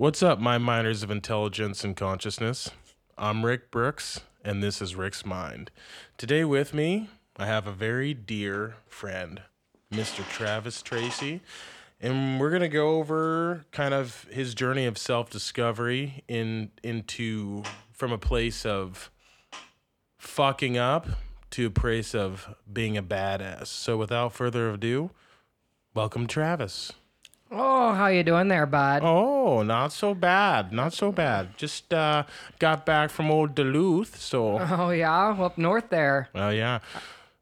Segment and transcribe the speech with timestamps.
[0.00, 2.70] What's up, my miners of intelligence and consciousness?
[3.18, 5.72] I'm Rick Brooks, and this is Rick's Mind.
[6.16, 9.42] Today, with me, I have a very dear friend,
[9.92, 10.24] Mr.
[10.30, 11.40] Travis Tracy,
[12.00, 18.18] and we're gonna go over kind of his journey of self-discovery in into from a
[18.18, 19.10] place of
[20.16, 21.08] fucking up
[21.50, 23.66] to a place of being a badass.
[23.66, 25.10] So, without further ado,
[25.92, 26.92] welcome, Travis.
[27.50, 29.02] Oh, how you doing there, bud?
[29.02, 30.72] Oh, not so bad.
[30.72, 31.56] Not so bad.
[31.56, 32.24] Just uh,
[32.58, 36.28] got back from old Duluth, so Oh yeah, up north there.
[36.34, 36.80] well, yeah.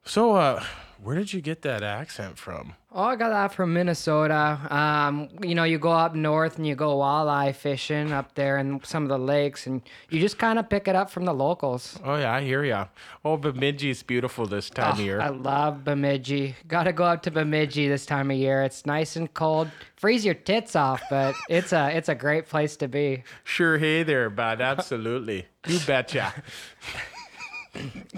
[0.05, 0.63] So, uh,
[1.03, 2.75] where did you get that accent from?
[2.93, 4.59] Oh, I got that from Minnesota.
[4.71, 8.81] Um, you know, you go up north and you go walleye fishing up there in
[8.85, 11.99] some of the lakes, and you just kind of pick it up from the locals.
[12.03, 12.87] Oh yeah, I hear ya.
[13.25, 15.21] Oh, Bemidji's beautiful this time of year.
[15.21, 16.57] I love Bemidji.
[16.67, 18.63] Got to go up to Bemidji this time of year.
[18.63, 19.71] It's nice and cold.
[19.97, 23.25] Freeze your tits off, but it's a it's a great place to be.
[23.45, 24.63] Sure, hey there, bud.
[24.63, 25.47] Absolutely.
[25.67, 26.33] You betcha.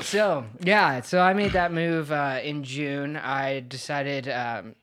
[0.02, 3.16] So yeah, so I made that move uh, in June.
[3.16, 4.74] I decided um,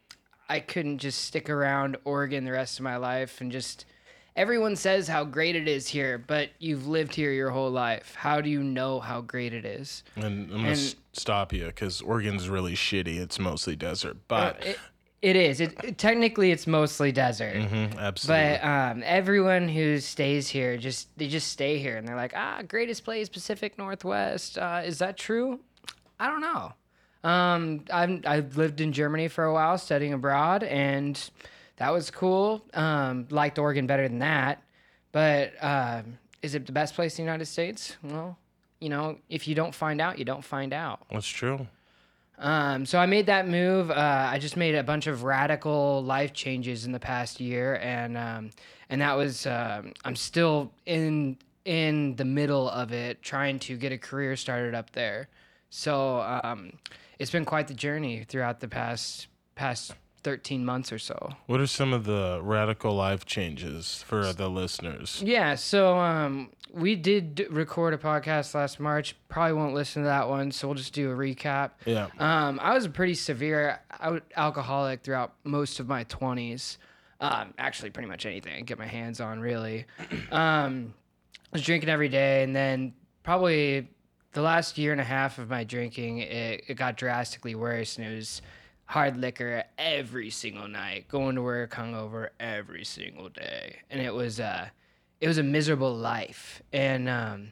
[0.50, 3.86] I couldn't just stick around Oregon the rest of my life and just.
[4.38, 8.16] Everyone says how great it is here, but you've lived here your whole life.
[8.16, 10.04] How do you know how great it is?
[10.18, 13.18] And I'm gonna s- stop you because Oregon's really shitty.
[13.18, 14.78] It's mostly desert, but It,
[15.26, 15.60] it is.
[15.60, 17.56] It, it- technically it's mostly desert.
[17.56, 18.58] Mhm, absolutely.
[18.60, 22.62] But um, everyone who stays here just they just stay here and they're like, ah,
[22.68, 24.58] greatest place Pacific Northwest.
[24.58, 25.60] Uh, is that true?
[26.20, 26.74] I don't know.
[27.30, 31.20] Um, I'm I've lived in Germany for a while studying abroad, and
[31.78, 32.64] that was cool.
[32.76, 34.62] Um, liked Oregon better than that,
[35.12, 37.98] but um, is it the best place in the United States?
[38.04, 38.38] Well,
[38.80, 41.00] you know, if you don't find out, you don't find out.
[41.12, 41.66] That's true.
[42.38, 43.90] Um, so I made that move.
[43.90, 48.18] Uh, I just made a bunch of radical life changes in the past year, and
[48.18, 48.50] um,
[48.90, 53.92] and that was um, I'm still in in the middle of it, trying to get
[53.92, 55.30] a career started up there.
[55.70, 56.74] So um,
[57.20, 61.30] it's been quite the journey throughout the past past 13 months or so.
[61.46, 65.22] What are some of the radical life changes for the listeners?
[65.24, 69.16] Yeah, so um, we did record a podcast last March.
[69.30, 71.72] Probably won't listen to that one, so we'll just do a recap.
[71.86, 72.10] Yeah.
[72.20, 73.80] Um, I was a pretty severe
[74.36, 76.78] alcoholic throughout most of my 20s.
[77.22, 79.86] Um, actually, pretty much anything I could get my hands on, really.
[80.32, 80.94] Um,
[81.54, 82.94] I was drinking every day, and then
[83.24, 83.88] probably
[84.34, 88.06] the last year and a half of my drinking, it, it got drastically worse, and
[88.06, 88.42] it was
[88.84, 94.42] hard liquor every single night, going to work hungover every single day, and it was
[94.42, 94.68] uh,
[95.22, 96.62] it was a miserable life.
[96.74, 97.52] And um,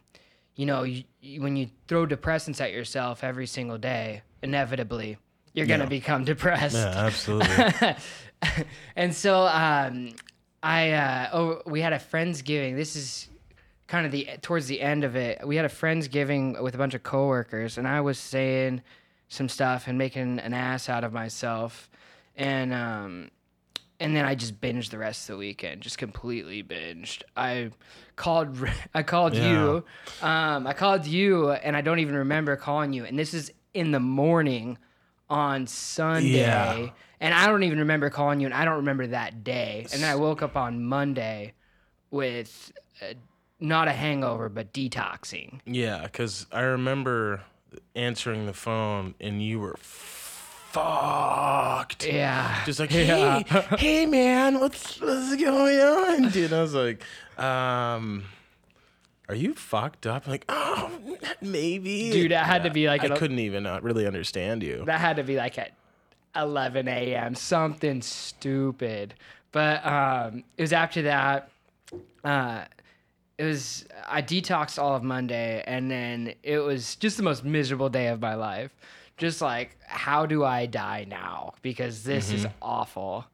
[0.55, 1.03] you know, you,
[1.39, 5.17] when you throw depressants at yourself every single day, inevitably
[5.53, 6.75] you're gonna become depressed.
[6.75, 7.95] Yeah, absolutely.
[8.95, 10.13] and so um,
[10.61, 12.75] I uh, oh we had a friendsgiving.
[12.75, 13.29] This is
[13.87, 15.45] kind of the towards the end of it.
[15.47, 18.81] We had a friendsgiving with a bunch of coworkers, and I was saying
[19.27, 21.89] some stuff and making an ass out of myself,
[22.35, 23.31] and um,
[23.99, 27.23] and then I just binged the rest of the weekend, just completely binged.
[27.35, 27.71] I
[28.15, 28.57] called
[28.93, 29.83] I called you,
[30.21, 33.05] um, I called you, and I don't even remember calling you.
[33.05, 34.77] And this is in the morning
[35.29, 36.39] on Sunday.
[36.39, 36.89] Yeah.
[37.19, 39.85] And I don't even remember calling you, and I don't remember that day.
[39.93, 41.53] And then I woke up on Monday
[42.11, 43.13] with uh,
[43.61, 45.61] not a hangover, but detoxing.
[45.65, 47.41] yeah, because I remember
[47.95, 49.77] answering the phone and you were
[50.73, 52.05] fucked.
[52.05, 52.63] Yeah.
[52.65, 53.45] Just like, hey,
[53.77, 56.51] hey, man, what's what's going on, dude?
[56.51, 57.03] I was like,
[57.37, 58.23] um,
[59.29, 60.27] are you fucked up?
[60.27, 60.91] like, oh,
[61.41, 64.83] maybe, Dude, that had to be like I an- couldn't even uh, really understand you.
[64.85, 65.73] That had to be like at
[66.35, 67.35] 11 a.m.
[67.35, 69.13] Something stupid.
[69.51, 71.49] But um, it was after that.
[72.23, 72.65] Uh,
[73.37, 77.89] it was I detoxed all of Monday, and then it was just the most miserable
[77.89, 78.73] day of my life.
[79.17, 81.53] Just like, how do I die now?
[81.61, 83.25] Because this is awful.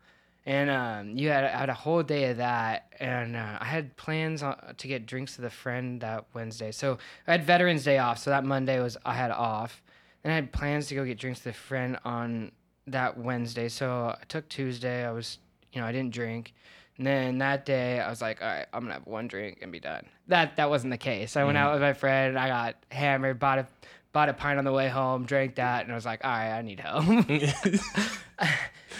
[0.46, 4.42] And um, you had, had a whole day of that, and uh, I had plans
[4.42, 6.72] on, to get drinks with a friend that Wednesday.
[6.72, 6.98] So
[7.28, 9.84] I had Veterans Day off, so that Monday was I had off.
[10.24, 12.52] Then I had plans to go get drinks with a friend on
[12.88, 13.70] that Wednesday.
[13.70, 15.06] So I took Tuesday.
[15.06, 15.38] I was,
[15.72, 16.54] you know, I didn't drink.
[16.98, 19.72] And then that day, I was like, all right, I'm gonna have one drink and
[19.72, 20.06] be done.
[20.28, 21.38] That that wasn't the case.
[21.38, 22.38] I went out with my friend.
[22.38, 23.40] I got hammered.
[23.40, 23.68] Bought a
[24.12, 25.26] bought a pint on the way home.
[25.26, 27.06] Drank that, and I was like, all right, I need help.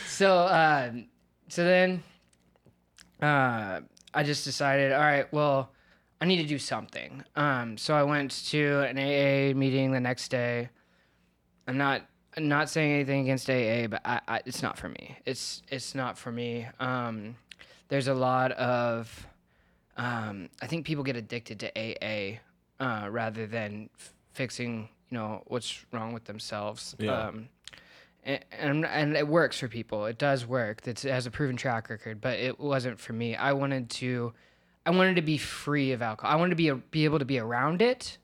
[0.08, 1.08] so um,
[1.48, 2.04] so then
[3.22, 3.82] uh,
[4.14, 5.72] I just decided, all right, well,
[6.22, 7.24] I need to do something.
[7.36, 10.70] Um, so I went to an AA meeting the next day.
[11.68, 12.02] I'm not
[12.38, 15.18] I'm not saying anything against AA, but I, I it's not for me.
[15.26, 16.68] It's it's not for me.
[16.80, 17.36] Um,
[17.88, 19.28] there's a lot of
[19.98, 22.40] um, I think people get addicted to AA
[22.80, 26.96] uh, rather than f- fixing, you know, what's wrong with themselves.
[27.00, 27.28] Yeah.
[27.28, 27.50] Um,
[28.24, 30.06] and, and and it works for people.
[30.06, 30.82] It does work.
[30.86, 33.36] It's, it has a proven track record, but it wasn't for me.
[33.36, 34.34] I wanted to,
[34.86, 36.32] I wanted to be free of alcohol.
[36.32, 38.18] I wanted to be a, be able to be around it,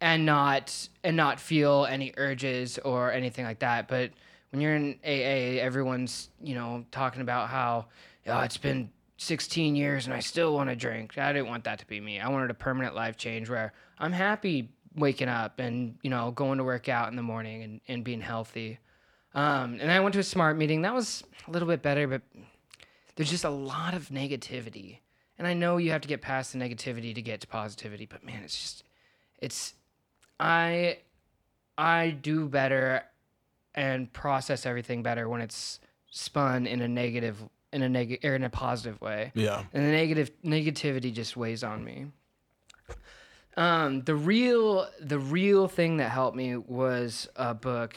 [0.00, 3.88] and not and not feel any urges or anything like that.
[3.88, 4.10] But
[4.50, 7.86] when you're in AA, everyone's you know talking about how
[8.26, 11.16] oh, it's been 16 years and I still want to drink.
[11.16, 12.20] I didn't want that to be me.
[12.20, 16.58] I wanted a permanent life change where I'm happy waking up and you know going
[16.58, 18.78] to work out in the morning and, and being healthy.
[19.34, 20.82] Um, and I went to a SMART meeting.
[20.82, 22.22] That was a little bit better, but
[23.16, 25.00] there's just a lot of negativity.
[25.38, 28.24] And I know you have to get past the negativity to get to positivity, but
[28.24, 28.84] man, it's just
[29.38, 29.74] it's
[30.40, 30.98] I
[31.76, 33.02] I do better
[33.74, 37.36] and process everything better when it's spun in a negative
[37.72, 39.32] in a negative or in a positive way.
[39.34, 39.64] Yeah.
[39.74, 42.06] And the negative negativity just weighs on me.
[43.56, 47.96] Um, the real the real thing that helped me was a book.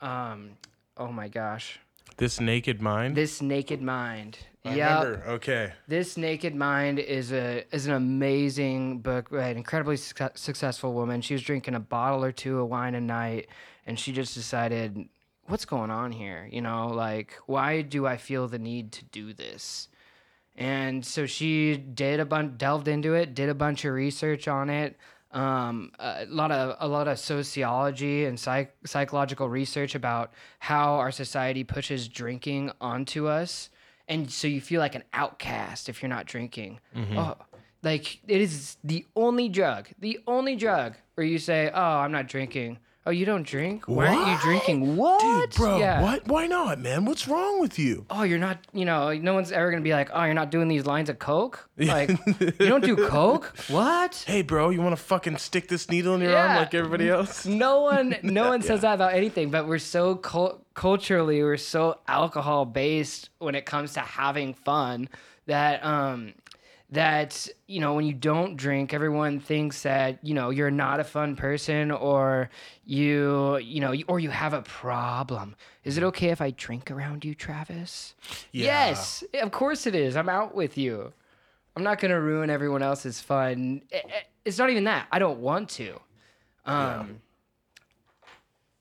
[0.00, 0.50] Um,
[0.96, 1.80] oh my gosh,
[2.18, 3.16] This Naked Mind.
[3.16, 4.38] this Naked Mind.
[4.64, 5.16] Yeah.
[5.26, 5.72] Okay.
[5.86, 11.22] This Naked Mind is a is an amazing book by an incredibly suc successful woman.
[11.22, 13.48] She was drinking a bottle or two of wine a night,
[13.86, 15.08] and she just decided,
[15.46, 16.46] "What's going on here?
[16.52, 19.88] You know, like why do I feel the need to do this?"
[20.58, 24.68] And so she did a bunch, delved into it, did a bunch of research on
[24.68, 24.96] it,
[25.30, 31.12] um, a lot of a lot of sociology and psych, psychological research about how our
[31.12, 33.70] society pushes drinking onto us,
[34.08, 36.80] and so you feel like an outcast if you're not drinking.
[36.96, 37.36] Oh,
[37.84, 42.26] like it is the only drug, the only drug where you say, "Oh, I'm not
[42.26, 43.88] drinking." Oh, you don't drink?
[43.88, 44.96] Why aren't you drinking?
[44.96, 45.50] What?
[45.50, 46.02] Dude, bro, Yeah.
[46.02, 46.28] what?
[46.28, 47.06] Why not, man?
[47.06, 48.04] What's wrong with you?
[48.10, 50.68] oh, you're not, you know, no one's ever gonna be like, oh, you're not doing
[50.68, 51.70] these lines of coke.
[51.78, 53.54] Like, you don't do coke?
[53.68, 54.24] What?
[54.26, 56.58] Hey, bro, you want to fucking stick this needle in your arm Yeah.
[56.58, 57.46] like everybody else?
[57.46, 59.50] No one, no one says that about anything.
[59.50, 65.08] But we're so cul- culturally, we're so alcohol based when it comes to having fun
[65.46, 66.34] that, um,
[66.90, 71.04] that you know when you don't drink everyone thinks that you know you're not a
[71.04, 72.48] fun person or
[72.84, 75.54] you you know or you have a problem
[75.84, 78.14] is it okay if i drink around you travis
[78.52, 78.88] Yeah.
[78.88, 80.16] Yes, of course it is.
[80.16, 81.12] I'm out with you.
[81.76, 83.82] I'm not gonna ruin everyone else's fun.
[83.92, 85.06] I- I- It's not even that.
[85.12, 86.00] I don't want to.
[86.64, 87.20] Um.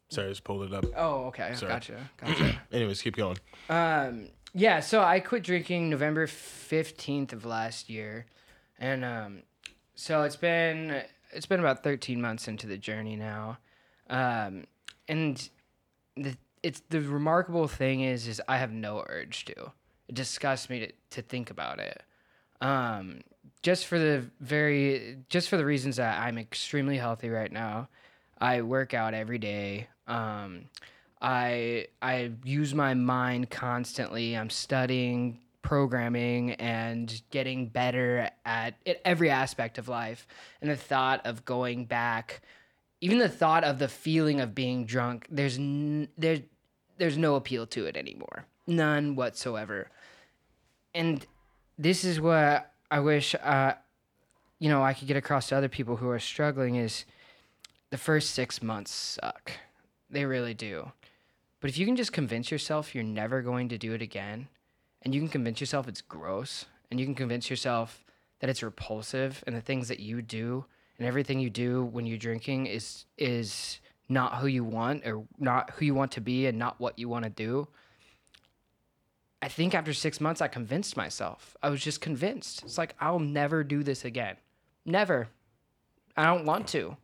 [0.10, 0.86] Sorry, I just pulled it up.
[0.96, 1.52] Oh, okay.
[1.56, 1.74] Sorry.
[1.74, 2.10] Gotcha.
[2.18, 2.62] Gotcha.
[2.72, 3.38] Anyways, keep going.
[3.70, 4.30] um.
[4.58, 4.80] Yeah.
[4.80, 8.26] So I quit drinking November fifteenth of last year,
[8.80, 9.44] and um,
[9.94, 13.60] so it's been it's been about thirteen months into the journey now,
[14.10, 14.64] um,
[15.08, 15.48] and
[16.16, 19.72] the it's the remarkable thing is is I have no urge to.
[20.08, 22.02] It disgusts me to, to think about it.
[22.60, 23.22] Um,
[23.62, 27.90] just for the very just for the reasons that I'm extremely healthy right now.
[28.40, 29.88] I work out every day.
[30.08, 30.70] Um,
[31.22, 34.36] I I use my mind constantly.
[34.36, 40.26] I'm studying programming and getting better at, at every aspect of life.
[40.62, 42.42] And the thought of going back,
[43.02, 46.40] even the thought of the feeling of being drunk, there's n- there's
[46.98, 48.46] there's no appeal to it anymore.
[48.66, 49.90] None whatsoever.
[50.96, 51.26] And
[51.78, 53.74] this is what I wish uh,
[54.60, 57.06] you know I could get across to other people who are struggling is
[57.90, 59.52] the first six months suck.
[60.10, 60.92] They really do.
[61.60, 64.48] But if you can just convince yourself you're never going to do it again,
[65.02, 68.04] and you can convince yourself it's gross, and you can convince yourself
[68.40, 70.66] that it's repulsive, and the things that you do
[70.98, 75.72] and everything you do when you're drinking is is not who you want or not
[75.72, 77.68] who you want to be and not what you want to do.
[79.42, 81.56] I think after six months, I convinced myself.
[81.62, 82.64] I was just convinced.
[82.64, 84.38] It's like, I'll never do this again.
[84.84, 85.28] Never.
[86.16, 86.98] I don't want to.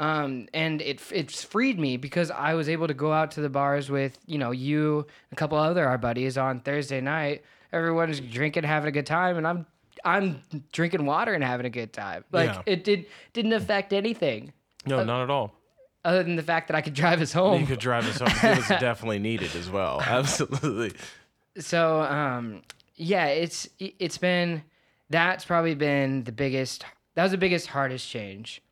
[0.00, 3.50] Um, and it it's freed me because I was able to go out to the
[3.50, 7.44] bars with you know you a couple other our buddies on Thursday night.
[7.72, 9.66] Everyone's drinking, having a good time, and I'm
[10.04, 10.42] I'm
[10.72, 12.24] drinking water and having a good time.
[12.32, 12.62] Like Yeah.
[12.64, 14.52] it did didn't affect anything
[14.86, 15.52] No, not at all.
[16.02, 17.60] other than the fact that I could drive us home.
[17.60, 18.50] You could drive us home.
[18.52, 20.00] It was definitely needed as well.
[20.06, 20.92] Absolutely.
[21.58, 22.62] so um
[22.96, 24.62] yeah it's it's been
[25.10, 26.84] that's probably been the biggest
[27.16, 28.62] that was the biggest hardest change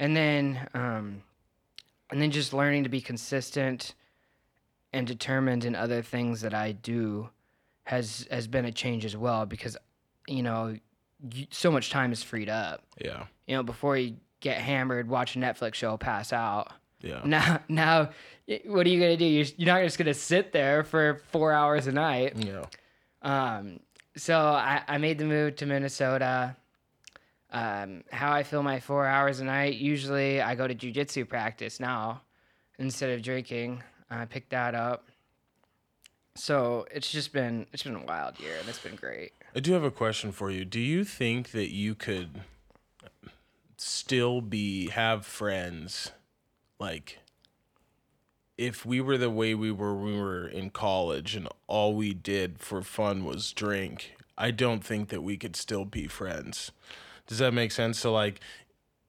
[0.00, 1.22] and then um
[2.10, 3.94] and then just learning to be consistent
[4.92, 7.28] and determined in other things that i do
[7.84, 9.76] has has been a change as well because
[10.26, 10.74] you know
[11.32, 13.26] you, so much time is freed up Yeah.
[13.46, 17.20] you know before you get hammered watch a netflix show pass out Yeah.
[17.24, 18.10] now now
[18.66, 21.86] what are you gonna do you're, you're not just gonna sit there for four hours
[21.86, 22.64] a night Yeah.
[23.22, 23.80] um,
[24.16, 26.56] so I, I made the move to Minnesota.
[27.52, 29.74] Um, how I fill my four hours a night.
[29.74, 32.22] Usually, I go to jujitsu practice now
[32.78, 33.82] instead of drinking.
[34.10, 35.08] I picked that up.
[36.34, 39.32] So it's just been it's been a wild year and it's been great.
[39.54, 40.64] I do have a question for you.
[40.64, 42.42] Do you think that you could
[43.76, 46.12] still be have friends
[46.78, 47.18] like
[48.56, 52.12] if we were the way we were when we were in college and all we
[52.12, 56.70] did for fun was drink, I don't think that we could still be friends.
[57.30, 57.96] Does that make sense?
[57.96, 58.40] So like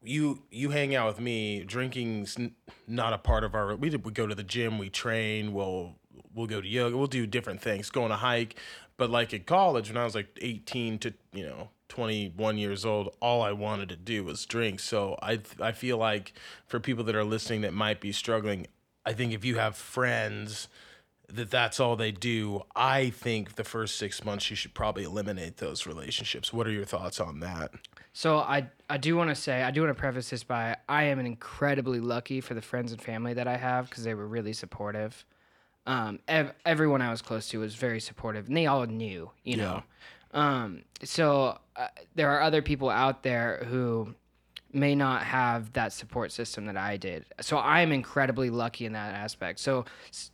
[0.03, 2.37] you you hang out with me, drinking's
[2.87, 5.95] not a part of our we we go to the gym, we train, we'll
[6.31, 8.59] we'll go to yoga, we'll do different things, go on a hike.
[8.95, 13.15] But like in college when I was like 18 to, you know, 21 years old,
[13.19, 14.81] all I wanted to do was drink.
[14.81, 16.33] So I I feel like
[16.67, 18.67] for people that are listening that might be struggling,
[19.03, 20.67] I think if you have friends
[21.35, 25.57] that that's all they do, I think the first 6 months you should probably eliminate
[25.57, 26.51] those relationships.
[26.53, 27.71] What are your thoughts on that?
[28.13, 31.03] So I I do want to say I do want to preface this by I
[31.03, 34.53] am incredibly lucky for the friends and family that I have because they were really
[34.53, 35.25] supportive.
[35.85, 39.57] Um, ev- everyone I was close to was very supportive, and they all knew, you
[39.57, 39.83] know.
[40.33, 44.13] Um, so uh, there are other people out there who
[44.73, 47.25] may not have that support system that I did.
[47.41, 49.59] So I am incredibly lucky in that aspect.
[49.59, 49.85] So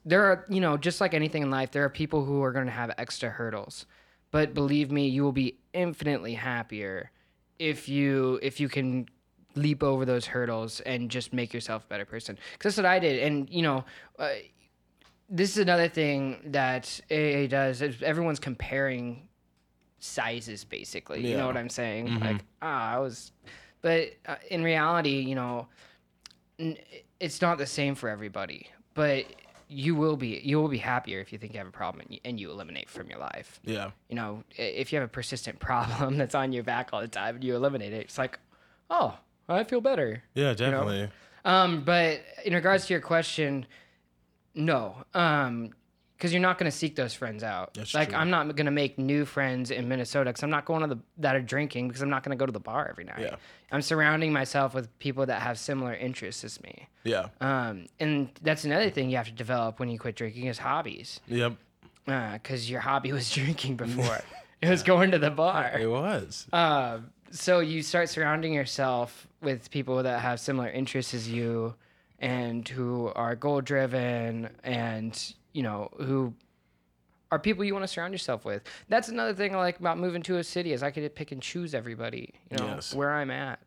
[0.05, 2.65] there are, you know, just like anything in life, there are people who are going
[2.65, 3.85] to have extra hurdles.
[4.31, 7.11] But believe me, you will be infinitely happier
[7.59, 9.07] if you if you can
[9.55, 12.37] leap over those hurdles and just make yourself a better person.
[12.53, 13.23] Because that's what I did.
[13.23, 13.85] And you know,
[14.19, 14.29] uh,
[15.29, 17.81] this is another thing that AA does.
[17.81, 19.27] Everyone's comparing
[19.99, 21.21] sizes, basically.
[21.31, 22.19] You know what I'm saying?
[22.19, 23.31] Like, ah, I was,
[23.81, 25.67] but uh, in reality, you know,
[26.59, 26.77] n-
[27.19, 28.69] it's not the same for everybody.
[28.93, 29.25] But
[29.69, 32.13] you will be you will be happier if you think you have a problem and
[32.13, 33.91] you, and you eliminate from your life Yeah.
[34.07, 37.35] you know, if you have a persistent problem that's on your back all the time
[37.35, 38.39] and you eliminate it, it's like,
[38.89, 39.17] oh,
[39.49, 40.23] I feel better.
[40.35, 41.09] Yeah, definitely.
[41.45, 43.65] Um, but in regards to your question,
[44.55, 45.71] no, um,
[46.17, 47.75] because you're not going to seek those friends out.
[47.75, 48.17] That's like true.
[48.17, 50.99] I'm not going to make new friends in Minnesota because I'm not going to the
[51.19, 53.19] that are drinking because I'm not going to go to the bar every night.
[53.19, 53.35] Yeah.
[53.71, 56.87] I'm surrounding myself with people that have similar interests as me.
[57.03, 57.27] Yeah.
[57.39, 61.19] Um, and that's another thing you have to develop when you quit drinking is hobbies.
[61.27, 61.53] Yep.
[62.05, 64.21] Because your hobby was drinking before.
[64.59, 65.77] It was going to the bar.
[65.79, 66.47] It was.
[66.51, 71.75] Uh, so you start surrounding yourself with people that have similar interests as you
[72.17, 76.33] and who are goal driven and you know who
[77.31, 80.21] are people you want to surround yourself with that's another thing i like about moving
[80.21, 82.93] to a city is i could pick and choose everybody you know Yes.
[82.93, 83.59] where i'm at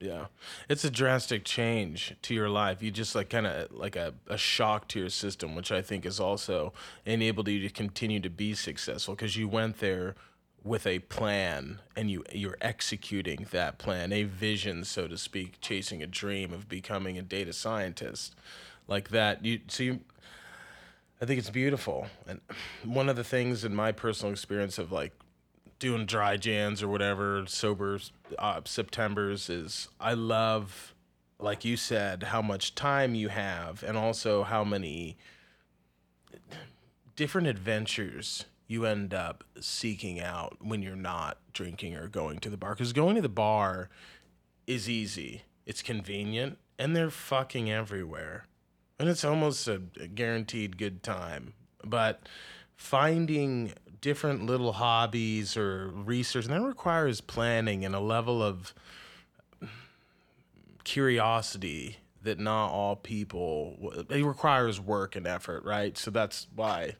[0.00, 0.26] Yeah.
[0.68, 2.80] It's a drastic change to your life.
[2.84, 6.06] You just like kind of like a, a shock to your system, which I think
[6.06, 6.72] is also
[7.04, 10.14] enabled you to continue to be successful because you went there
[10.62, 16.00] with a plan and you you're executing that plan, a vision, so to speak, chasing
[16.00, 18.36] a dream of becoming a data scientist.
[18.86, 19.44] Like that.
[19.44, 19.98] You so you
[21.20, 22.06] I think it's beautiful.
[22.26, 22.40] And
[22.84, 25.12] one of the things in my personal experience of like
[25.78, 27.98] doing dry jans or whatever, sober
[28.38, 30.94] uh, Septembers is I love,
[31.40, 35.16] like you said, how much time you have and also how many
[37.16, 42.56] different adventures you end up seeking out when you're not drinking or going to the
[42.56, 42.74] bar.
[42.74, 43.88] Because going to the bar
[44.66, 48.46] is easy, it's convenient, and they're fucking everywhere.
[48.98, 51.54] And it's almost a, guaranteed good time.
[51.84, 52.28] But
[52.76, 58.74] finding different little hobbies or research, and that requires planning and a level of
[60.84, 66.94] curiosity that not all people it requires work and effort right so that's why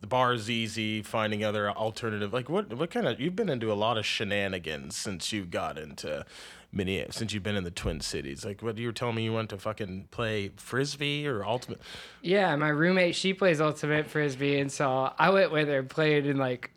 [0.00, 3.72] the bar is easy finding other alternative like what what kind of you've been into
[3.72, 6.24] a lot of shenanigans since you got into
[6.72, 8.44] mini since you've been in the twin cities.
[8.44, 11.80] Like what you were telling me you went to fucking play frisbee or ultimate?
[12.22, 16.26] Yeah my roommate she plays ultimate frisbee and so i went with her and played
[16.26, 16.70] in like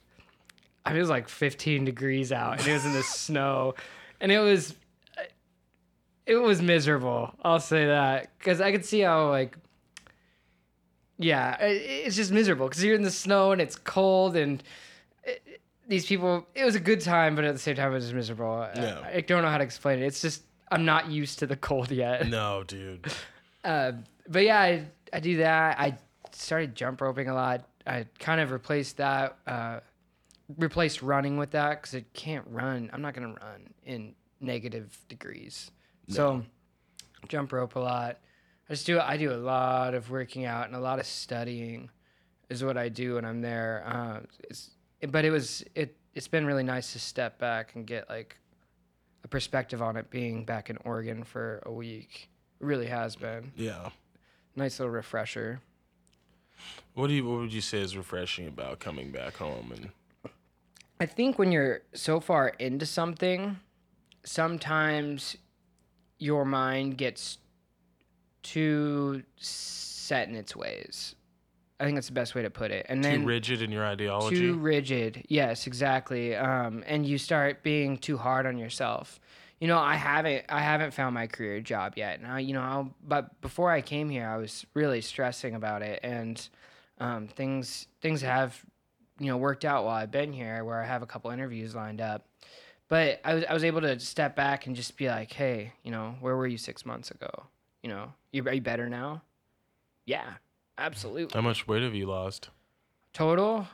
[0.84, 3.76] I mean, it was like 15 degrees out and it was in the snow
[4.20, 4.76] and it was
[6.26, 9.58] it was miserable i'll say that because i could see how like
[11.18, 14.64] yeah it, it's just miserable because you're in the snow and it's cold and
[15.92, 18.66] these people it was a good time but at the same time it was miserable.
[18.76, 19.02] Yeah.
[19.04, 20.06] I, I don't know how to explain it.
[20.06, 22.28] It's just i'm not used to the cold yet.
[22.30, 23.06] No dude.
[23.64, 23.92] Uh,
[24.28, 25.80] but yeah I, I do that.
[25.80, 25.96] I
[26.32, 27.68] started jump roping a lot.
[27.86, 29.82] I kind of replaced that uh,
[30.58, 32.90] replaced running with that because it can't run.
[32.92, 35.70] I'm not going to run in negative degrees.
[36.08, 36.44] So
[37.28, 38.18] jump rope a lot.
[38.68, 41.92] I just do i do a lot of working out and a lot of studying
[42.50, 43.84] is what i do when i'm there.
[43.86, 44.20] Uh,
[44.50, 44.72] it's,
[45.10, 48.38] but it was it it's been really nice to step back and get like
[49.24, 52.29] a perspective on it being back in Oregon for a week.
[52.60, 53.51] It really has been.
[53.55, 53.89] Yeah.
[54.55, 55.62] Nice little refresher.
[56.93, 59.89] What do you what would you say is refreshing about coming back home and
[61.00, 63.58] I think when you're so far into something,
[64.24, 65.36] sometimes
[66.20, 67.39] your mind gets
[68.43, 71.15] too set in its ways.
[71.82, 72.86] I think that's the best way to put it.
[72.90, 74.36] And then too rigid in your ideology?
[74.36, 75.26] too rigid.
[75.30, 76.36] Yes, exactly.
[76.36, 79.20] Um, and you start being too hard on yourself.
[79.60, 82.22] You know, I haven't I haven't found my career job yet.
[82.22, 86.00] Now, you know, I'll, but before I came here, I was really stressing about it,
[86.04, 86.48] and
[87.00, 88.60] um, things things have
[89.20, 92.02] you know worked out while I've been here, where I have a couple interviews lined
[92.02, 92.28] up.
[92.90, 95.90] But I was I was able to step back and just be like, hey, you
[95.90, 97.30] know, where were you six months ago?
[97.82, 99.24] You know, you are you better now?
[100.06, 100.34] Yeah,
[100.86, 101.34] absolutely.
[101.34, 102.50] How much weight have you lost?
[103.14, 103.68] Total,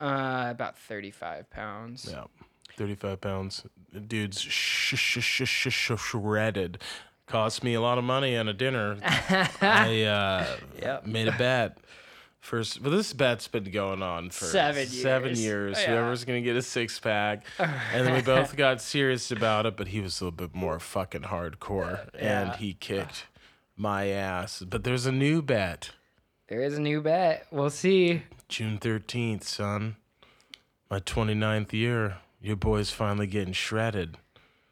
[0.00, 2.08] uh, about thirty-five pounds.
[2.10, 2.24] Yeah.
[2.78, 3.66] 35 pounds.
[4.08, 6.78] Dude's sh- sh- sh- sh- sh- shredded.
[7.26, 8.96] Cost me a lot of money on a dinner.
[9.60, 11.06] I uh, Yep.
[11.06, 11.76] made a bet.
[12.40, 15.40] First, well, this bet's been going on for Seven Seven years.
[15.44, 15.78] years.
[15.80, 15.90] Yeah.
[15.90, 19.76] Whoever's gonna get a six pack, and then we both got serious about it.
[19.76, 23.26] But he was a little bit more fucking hardcore, and he kicked
[23.76, 24.60] my ass.
[24.66, 25.90] But there's a new bet.
[26.48, 27.46] There is a new bet.
[27.50, 28.22] We'll see.
[28.48, 29.96] June 13th, son.
[30.90, 32.18] My 29th year.
[32.40, 34.18] Your boy's finally getting shredded.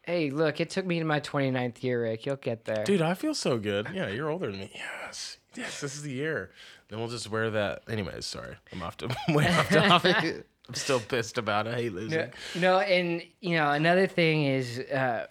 [0.03, 2.25] Hey, look, it took me to my 29th year, Rick.
[2.25, 2.83] You'll get there.
[2.83, 3.87] Dude, I feel so good.
[3.93, 4.71] Yeah, you're older than me.
[4.73, 5.37] Yes.
[5.55, 6.51] Yes, this is the year.
[6.89, 7.83] Then we'll just wear that.
[7.89, 8.55] Anyways, sorry.
[8.73, 10.45] I'm off to way off topic.
[10.67, 11.73] I'm still pissed about it.
[11.73, 12.17] I hate losing.
[12.19, 15.27] No, no, and you know another thing is, uh,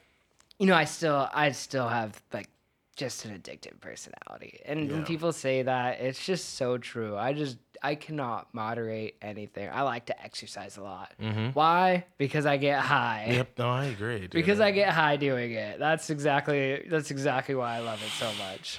[0.59, 2.49] you know, I still, I still have like
[2.97, 7.17] just an addictive personality, and when people say that, it's just so true.
[7.17, 9.71] I just, I cannot moderate anything.
[9.73, 11.13] I like to exercise a lot.
[11.55, 12.05] Why?
[12.19, 13.25] Because I get high.
[13.29, 13.37] Mm-hmm.
[13.37, 13.59] Yep.
[13.59, 14.19] No, I agree.
[14.21, 14.31] Dude.
[14.33, 15.79] Because I get high doing it.
[15.79, 18.79] That's exactly that's exactly why I love it so much.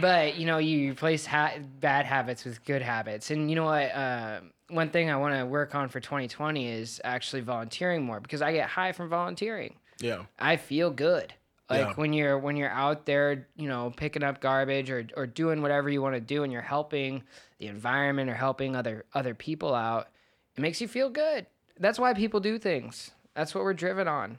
[0.00, 3.92] But you know, you replace ha- bad habits with good habits, and you know what?
[3.94, 8.40] Uh, one thing I want to work on for 2020 is actually volunteering more because
[8.40, 9.74] I get high from volunteering.
[10.00, 10.22] Yeah.
[10.38, 11.34] I feel good.
[11.70, 11.92] Like Yeah.
[11.94, 15.88] when you're when you're out there, you know, picking up garbage or or doing whatever
[15.88, 17.22] you want to do, and you're helping
[17.58, 20.08] the environment or helping other other people out,
[20.56, 21.46] it makes you feel good.
[21.78, 23.12] That's why people do things.
[23.34, 24.38] That's what we're driven on.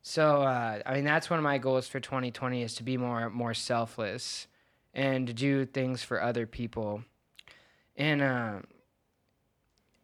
[0.00, 3.28] So uh, I mean, that's one of my goals for 2020 is to be more
[3.28, 4.46] more selfless
[4.94, 7.04] and to do things for other people.
[7.96, 8.60] And uh,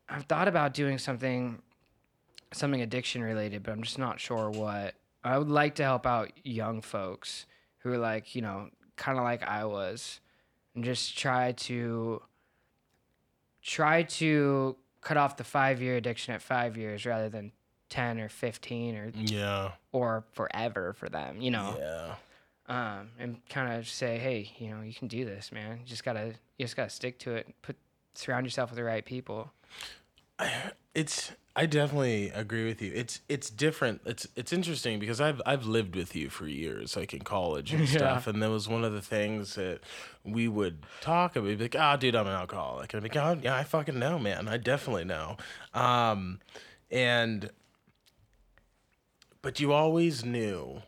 [0.08, 1.62] I've thought about doing something
[2.52, 4.94] something addiction related, but I'm just not sure what.
[5.24, 7.46] I would like to help out young folks
[7.78, 10.20] who are like, you know, kind of like I was,
[10.74, 12.22] and just try to
[13.62, 17.52] try to cut off the five year addiction at five years rather than
[17.88, 19.72] ten or fifteen or Yeah.
[19.92, 21.76] or forever for them, you know.
[21.78, 22.14] Yeah.
[22.66, 25.78] Um, and kind of say, hey, you know, you can do this, man.
[25.80, 27.48] You just gotta you just gotta stick to it.
[27.62, 27.76] Put
[28.14, 29.52] surround yourself with the right people.
[30.94, 32.92] It's I definitely agree with you.
[32.94, 34.02] It's it's different.
[34.06, 37.80] It's it's interesting because I've I've lived with you for years, like in college and
[37.88, 37.96] Yeah.
[37.96, 38.26] stuff.
[38.28, 39.80] And that was one of the things that
[40.24, 41.48] we would talk about.
[41.48, 43.64] We'd be like, "Oh, dude, I'm an alcoholic." And I'd be like, "Oh, yeah, I
[43.64, 44.46] fucking know, man.
[44.48, 45.36] I definitely know."
[45.74, 46.38] Um,
[46.90, 47.50] and
[49.42, 50.82] but you always knew.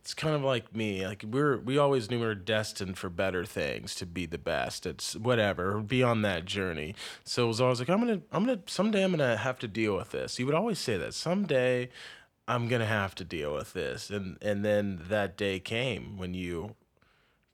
[0.00, 1.06] It's kind of like me.
[1.06, 4.86] Like we're we always knew we were destined for better things, to be the best.
[4.86, 6.94] It's whatever, be on that journey.
[7.24, 9.94] So it was always like I'm gonna I'm gonna someday I'm gonna have to deal
[9.96, 10.38] with this.
[10.38, 11.90] You would always say that someday
[12.48, 16.74] I'm gonna have to deal with this, and and then that day came when you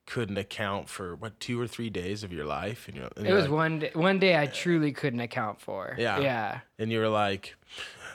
[0.07, 3.47] couldn't account for what two or three days of your life, and and It was
[3.47, 5.97] like- one day, one day I truly couldn't account for.
[5.99, 6.21] Yeah.
[6.21, 6.61] Yeah.
[6.79, 7.57] and you were like,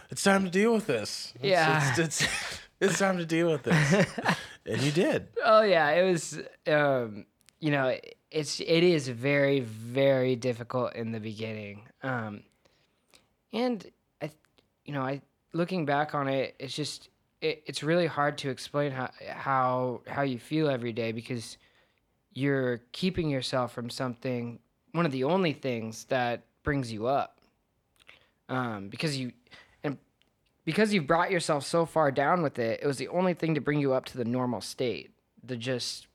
[0.10, 1.90] "It's time to deal with this." Yeah.
[1.92, 2.32] it's, it's, it's
[2.90, 4.08] time to deal with this,
[4.66, 5.28] and you did.
[5.44, 6.40] Oh yeah, it was.
[6.68, 7.26] Um,
[7.60, 7.96] you know,
[8.32, 11.84] it's it is very very difficult in the beginning.
[12.02, 12.44] Um,
[13.54, 13.86] and
[14.22, 14.32] I,
[14.86, 15.22] you know, I
[15.54, 17.10] looking back on it, it's just
[17.42, 21.58] it, it's really hard to explain how how how you feel every day because
[22.34, 24.60] you're keeping yourself from something.
[24.94, 27.38] One of the only things that brings you up.
[28.50, 29.32] Um, because you
[30.66, 33.62] because you've brought yourself so far down with it, it was the only thing to
[33.62, 35.12] bring you up to the normal state,
[35.44, 36.08] the just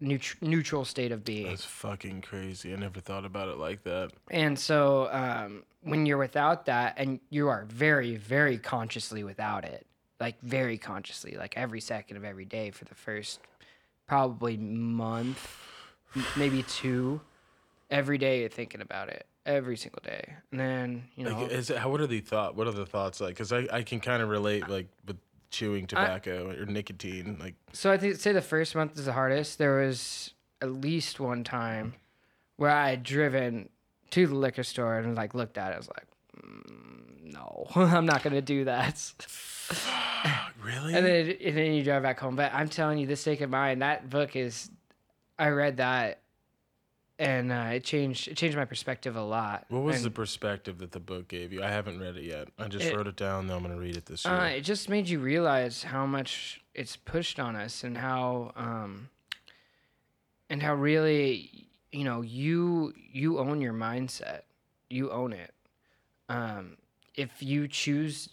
[0.00, 1.48] neut- neutral state of being.
[1.48, 2.72] That's fucking crazy.
[2.72, 4.12] I never thought about it like that.
[4.30, 9.86] And so um, when you're without that, and you are very, very consciously without it,
[10.20, 13.40] like very consciously, like every second of every day for the first
[14.06, 15.56] probably month,
[16.36, 17.20] maybe two,
[17.90, 19.26] every day you're thinking about it.
[19.46, 20.34] Every single day.
[20.50, 21.90] And then you know, Like, is it, how?
[21.90, 22.56] What are the thought?
[22.56, 23.30] What are the thoughts like?
[23.30, 25.18] Because I, I can kind of relate like with
[25.50, 27.36] chewing tobacco or nicotine.
[27.40, 29.58] Like, So I think say the first month is the hardest.
[29.58, 31.94] There was at least one time
[32.56, 33.68] where I had driven
[34.10, 35.74] to the liquor store and like looked at it.
[35.74, 36.06] I was like,
[36.44, 39.12] mm, no, I'm not gonna do that.
[40.64, 40.94] really?
[40.94, 42.36] And then and then you drive back home.
[42.36, 44.70] But I'm telling you, the State of Mind, that book is.
[45.38, 46.20] I read that,
[47.22, 49.64] and uh, it changed it changed my perspective a lot.
[49.68, 51.62] what was And, the perspective that the book gave you?
[51.62, 52.48] I haven't read it yet.
[52.58, 53.46] I just It- wrote it down.
[53.46, 54.34] Though I'm gonna read it this year.
[54.34, 59.08] Uh, it just made you realize how much it's pushed on us and how um
[60.50, 64.42] and how really you know you you own your mindset
[64.90, 65.54] you own it
[66.28, 66.76] um
[67.14, 68.28] if you choose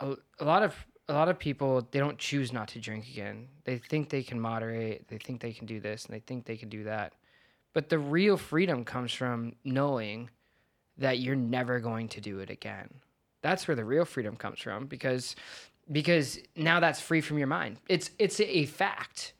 [0.00, 0.74] a, a lot of
[1.08, 4.40] a lot of people they don't choose not to drink again they think they can
[4.40, 7.12] moderate they think they can do this and they think they can do that
[7.72, 10.30] but the real freedom comes from knowing
[10.98, 12.88] that you're never going to do it again.
[13.42, 15.34] That's where the real freedom comes from because
[15.90, 17.78] because now that's free from your mind.
[17.88, 19.34] It's it's a fact.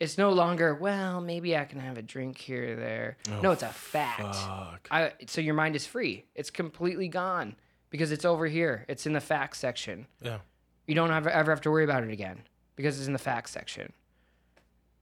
[0.00, 3.16] It's no longer well maybe i can have a drink here or there.
[3.30, 4.34] Oh, no it's a fact.
[4.36, 4.88] Fuck.
[4.90, 6.24] I, so your mind is free.
[6.34, 7.56] It's completely gone
[7.90, 8.84] because it's over here.
[8.88, 10.06] It's in the facts section.
[10.20, 10.38] Yeah.
[10.86, 12.42] you don't ever, ever have to worry about it again
[12.76, 13.92] because it's in the facts section.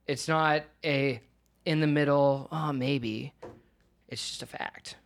[0.06, 1.20] It's not a
[1.64, 3.32] in the middle oh maybe
[4.08, 4.96] it's just a fact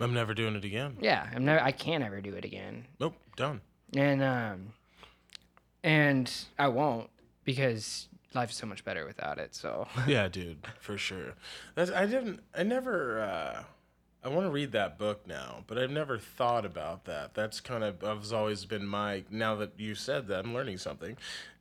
[0.00, 0.96] I'm never doing it again.
[1.00, 3.14] yeah i'm never i can't ever do it again Nope.
[3.36, 3.60] Done.
[3.96, 4.72] and um
[5.82, 7.08] and i won't
[7.44, 11.34] because life's so much better without it so yeah, dude, for sure.
[11.74, 13.62] That's I didn't I never uh
[14.24, 17.34] I want to read that book now, but I've never thought about that.
[17.34, 21.16] That's kind of has always been my now that you said that I'm learning something.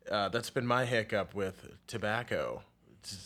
[0.10, 2.64] Uh, that's been my hiccup with tobacco.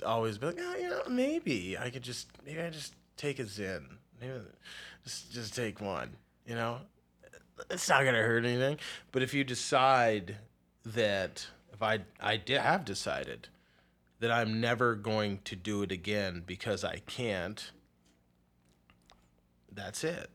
[0.06, 3.44] Always be like, oh, you know, maybe I could just maybe I just take a
[3.44, 3.84] Zyn.
[4.20, 4.34] Maybe
[5.04, 6.12] just just take one.
[6.46, 6.80] You know,
[7.70, 8.78] it's not gonna hurt anything.
[9.12, 10.38] But if you decide
[10.86, 13.48] that if I I did have decided
[14.20, 17.72] that I'm never going to do it again because I can't,
[19.72, 20.30] that's it.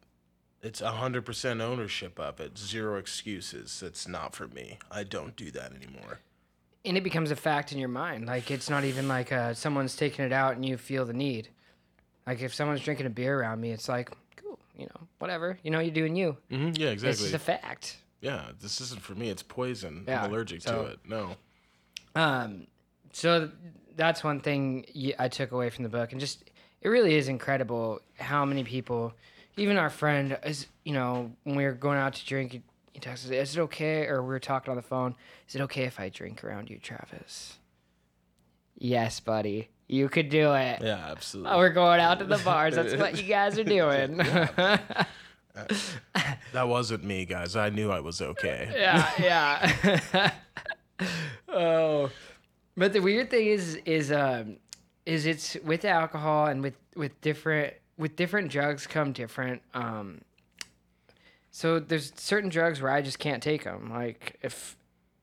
[0.62, 3.82] It's 100% ownership of it, zero excuses.
[3.84, 4.78] It's not for me.
[4.90, 6.20] I don't do that anymore.
[6.84, 9.96] And it becomes a fact in your mind like it's not even like uh, someone's
[9.96, 11.48] taking it out and you feel the need
[12.26, 15.70] like if someone's drinking a beer around me it's like cool you know whatever you
[15.70, 17.22] know you're doing you hmm Yeah, exactly.
[17.24, 19.28] just a fact yeah, this isn't for me.
[19.28, 20.04] It's poison.
[20.08, 21.00] Yeah, I'm allergic so- to it.
[21.06, 21.36] No.
[22.14, 22.66] Um,
[23.12, 23.50] so
[23.96, 24.86] that's one thing
[25.18, 29.12] I took away from the book, and just it really is incredible how many people,
[29.58, 32.62] even our friend, is you know when we were going out to drink,
[32.94, 35.14] he, texted, "Is it okay?" Or we were talking on the phone,
[35.48, 37.58] "Is it okay if I drink around you, Travis?"
[38.76, 40.80] Yes, buddy, you could do it.
[40.80, 41.52] Yeah, absolutely.
[41.52, 42.74] Oh, we're going out to the bars.
[42.74, 44.18] That's what you guys are doing.
[46.52, 47.54] That wasn't me, guys.
[47.54, 48.72] I knew I was okay.
[48.76, 50.30] yeah, yeah.
[51.48, 52.10] oh,
[52.76, 54.56] but the weird thing is, is um,
[55.06, 60.22] is it's with alcohol and with with different with different drugs come different um.
[61.54, 63.88] So there's certain drugs where I just can't take them.
[63.88, 64.76] Like if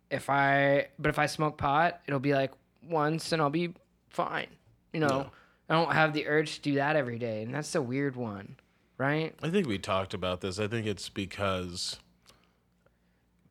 [0.09, 2.53] if I but if I smoke pot, it'll be like
[2.87, 3.73] once and I'll be
[4.09, 4.47] fine.
[4.93, 5.29] You know,
[5.69, 8.55] I don't have the urge to do that every day, and that's a weird one,
[8.97, 9.35] right?
[9.43, 10.57] I think we talked about this.
[10.57, 11.99] I think it's because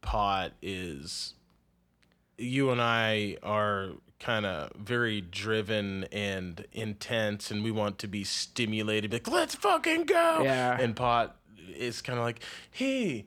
[0.01, 1.35] pot is
[2.39, 3.91] you and I are
[4.21, 10.05] kind of very driven and intense and we want to be stimulated like let's fucking
[10.05, 10.41] go.
[10.45, 10.79] Yeah.
[10.81, 11.37] And pot
[11.77, 13.27] is kind of like, "Hey,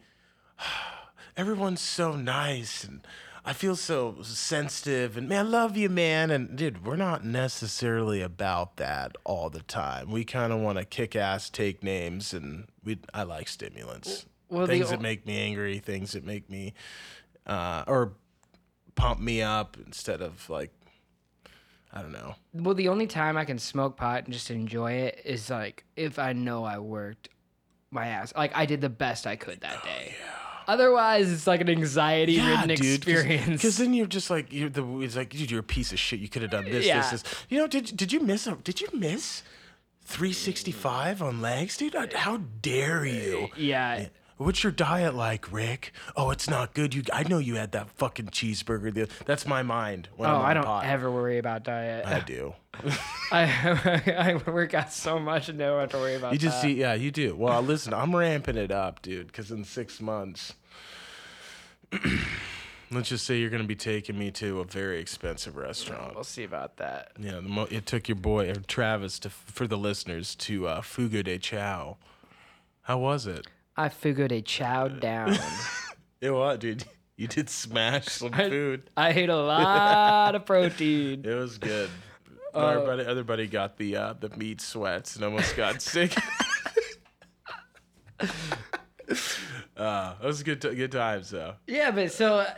[1.37, 3.05] everyone's so nice and
[3.45, 6.31] I feel so sensitive and man, I love you, man.
[6.31, 10.11] And dude, we're not necessarily about that all the time.
[10.11, 12.99] We kind of want to kick ass, take names, and we.
[13.13, 16.73] I like stimulants, Well, things o- that make me angry, things that make me,
[17.45, 18.13] uh, or
[18.95, 20.71] pump me up instead of like,
[21.91, 22.35] I don't know.
[22.53, 26.17] Well, the only time I can smoke pot and just enjoy it is like if
[26.17, 27.27] I know I worked
[27.93, 28.33] my ass.
[28.35, 30.15] Like I did the best I could that day.
[30.23, 33.61] Oh, Otherwise, it's like an anxiety-ridden experience.
[33.61, 34.99] Because then you're just like you're the.
[35.01, 36.19] It's like dude, you're a piece of shit.
[36.21, 37.01] You could have done this, Yeah.
[37.09, 37.35] this, this.
[37.49, 38.55] You know, did did you miss a?
[38.55, 39.43] Did you miss?
[40.05, 41.95] 365 on legs, dude.
[42.13, 43.47] How dare you?
[43.57, 44.07] yeah,
[44.43, 45.91] What's your diet like, Rick?
[46.15, 46.93] Oh, it's not good.
[46.93, 48.93] You, I know you had that fucking cheeseburger.
[48.93, 50.85] The- That's my mind when Oh, I'm on I don't pot.
[50.85, 52.05] ever worry about diet.
[52.05, 52.53] I do.
[53.31, 56.67] I, I work out so much and don't have to worry about You just that.
[56.67, 57.35] see, yeah, you do.
[57.35, 60.53] Well, listen, I'm ramping it up, dude, because in six months,
[62.91, 66.15] let's just say you're going to be taking me to a very expensive restaurant.
[66.15, 67.11] We'll see about that.
[67.19, 71.21] Yeah, the mo- it took your boy Travis to for the listeners to uh, Fogo
[71.21, 71.97] de Chão.
[72.83, 73.47] How was it?
[73.75, 75.35] I figured a chow down.
[76.21, 76.85] It was, dude.
[77.17, 78.89] You did smash some I- food.
[78.95, 81.23] I ate a lot of protein.
[81.25, 81.89] It was good.
[82.55, 86.15] Uh, Our buddy, other buddy got the uh, the meat sweats and almost got sick.
[89.75, 91.55] uh, it was a good t- good times though.
[91.67, 92.53] Yeah, but so uh,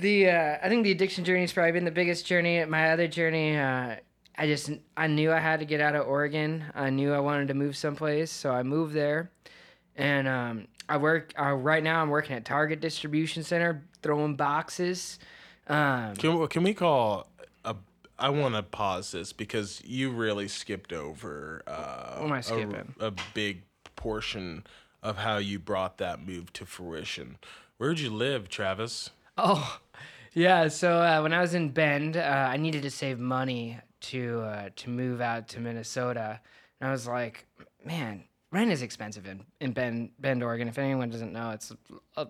[0.00, 2.64] the uh, I think the addiction journey has probably been the biggest journey.
[2.64, 3.96] My other journey, uh,
[4.38, 6.64] I just I knew I had to get out of Oregon.
[6.74, 9.30] I knew I wanted to move someplace, so I moved there.
[9.96, 12.02] And um, I work uh, right now.
[12.02, 15.18] I'm working at Target Distribution Center, throwing boxes.
[15.68, 17.26] Um, Can can we call
[17.64, 17.74] a?
[18.18, 21.62] I want to pause this because you really skipped over.
[21.66, 22.94] Uh, am I a- skipping?
[23.00, 23.62] A, big
[23.96, 24.64] portion
[25.02, 27.38] of how you brought that move to fruition.
[27.78, 29.10] Where'd you live, Travis?
[29.38, 29.78] Oh,
[30.34, 30.68] yeah.
[30.68, 34.68] So uh, when I was in Bend, uh, I needed to save money to uh,
[34.76, 36.40] to move out to Minnesota,
[36.80, 37.46] and I was like,
[37.84, 38.24] man,
[38.56, 40.66] rent is expensive in, in Bend, Bend, Oregon.
[40.68, 41.72] If anyone doesn't know, it's
[42.16, 42.26] a,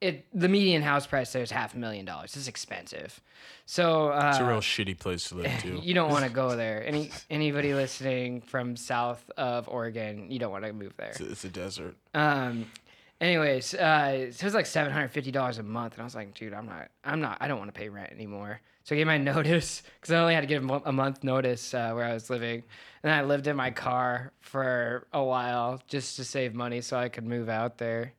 [0.00, 2.36] it the median house price there is half a million dollars.
[2.36, 3.20] It's expensive.
[3.64, 5.80] So uh, It's a real shitty place to live too.
[5.82, 6.86] you don't want to go there.
[6.86, 11.10] Any anybody listening from south of Oregon, you don't want to move there.
[11.10, 11.96] It's a, it's a desert.
[12.12, 12.66] Um,
[13.20, 16.14] anyways, uh, so it was like seven hundred fifty dollars a month, and I was
[16.14, 18.60] like, dude, I'm not, I'm not, I don't want to pay rent anymore.
[18.84, 21.92] So I gave my notice because I only had to give a month notice uh,
[21.92, 22.62] where I was living,
[23.02, 27.08] and I lived in my car for a while just to save money so I
[27.08, 28.12] could move out there.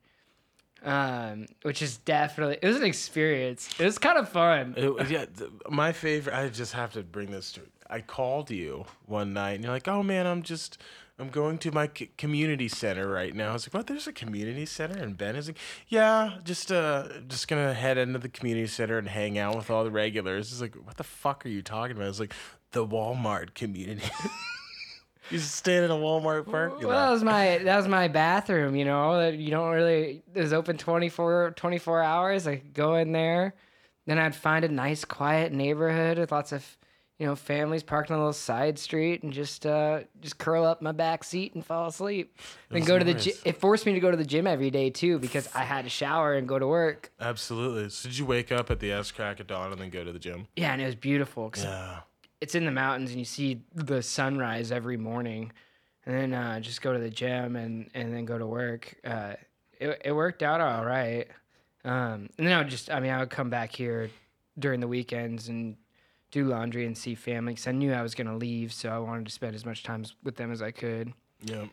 [0.84, 3.68] Um, which is definitely it was an experience.
[3.80, 4.74] It was kind of fun.
[4.76, 5.24] It, yeah,
[5.70, 6.36] my favorite.
[6.36, 7.62] I just have to bring this to.
[7.90, 10.78] I called you one night, and you're like, "Oh man, I'm just,
[11.18, 13.86] I'm going to my c- community center right now." I was like, "What?
[13.86, 18.18] There's a community center And Ben is like, "Yeah, just uh, just gonna head into
[18.18, 21.46] the community center and hang out with all the regulars." It's like, "What the fuck
[21.46, 22.34] are you talking about?" It's like
[22.72, 24.02] the Walmart community.
[25.30, 28.76] you just stand in a Walmart parking Well, that was my that was my bathroom.
[28.76, 32.46] You know that you don't really it was open 24, 24 hours.
[32.46, 33.54] I could go in there,
[34.06, 36.76] then I'd find a nice quiet neighborhood with lots of
[37.18, 40.80] you know families parked on a little side street and just uh just curl up
[40.80, 42.36] in my back seat and fall asleep.
[42.70, 43.34] Then go to the gym.
[43.44, 45.88] It forced me to go to the gym every day too because I had to
[45.90, 47.10] shower and go to work.
[47.20, 47.88] Absolutely.
[47.88, 50.12] So did you wake up at the ass crack of dawn and then go to
[50.12, 50.46] the gym?
[50.56, 52.00] Yeah, and it was beautiful 'cause Yeah.
[52.40, 55.52] it's in the mountains and you see the sunrise every morning
[56.04, 59.34] and then uh, just go to the gym and, and then go to work uh,
[59.80, 61.28] it, it worked out all right
[61.84, 64.10] um, and then i would just i mean i would come back here
[64.58, 65.76] during the weekends and
[66.36, 68.98] do laundry and see family because i knew i was going to leave so i
[68.98, 71.12] wanted to spend as much time with them as i could
[71.44, 71.68] Yep.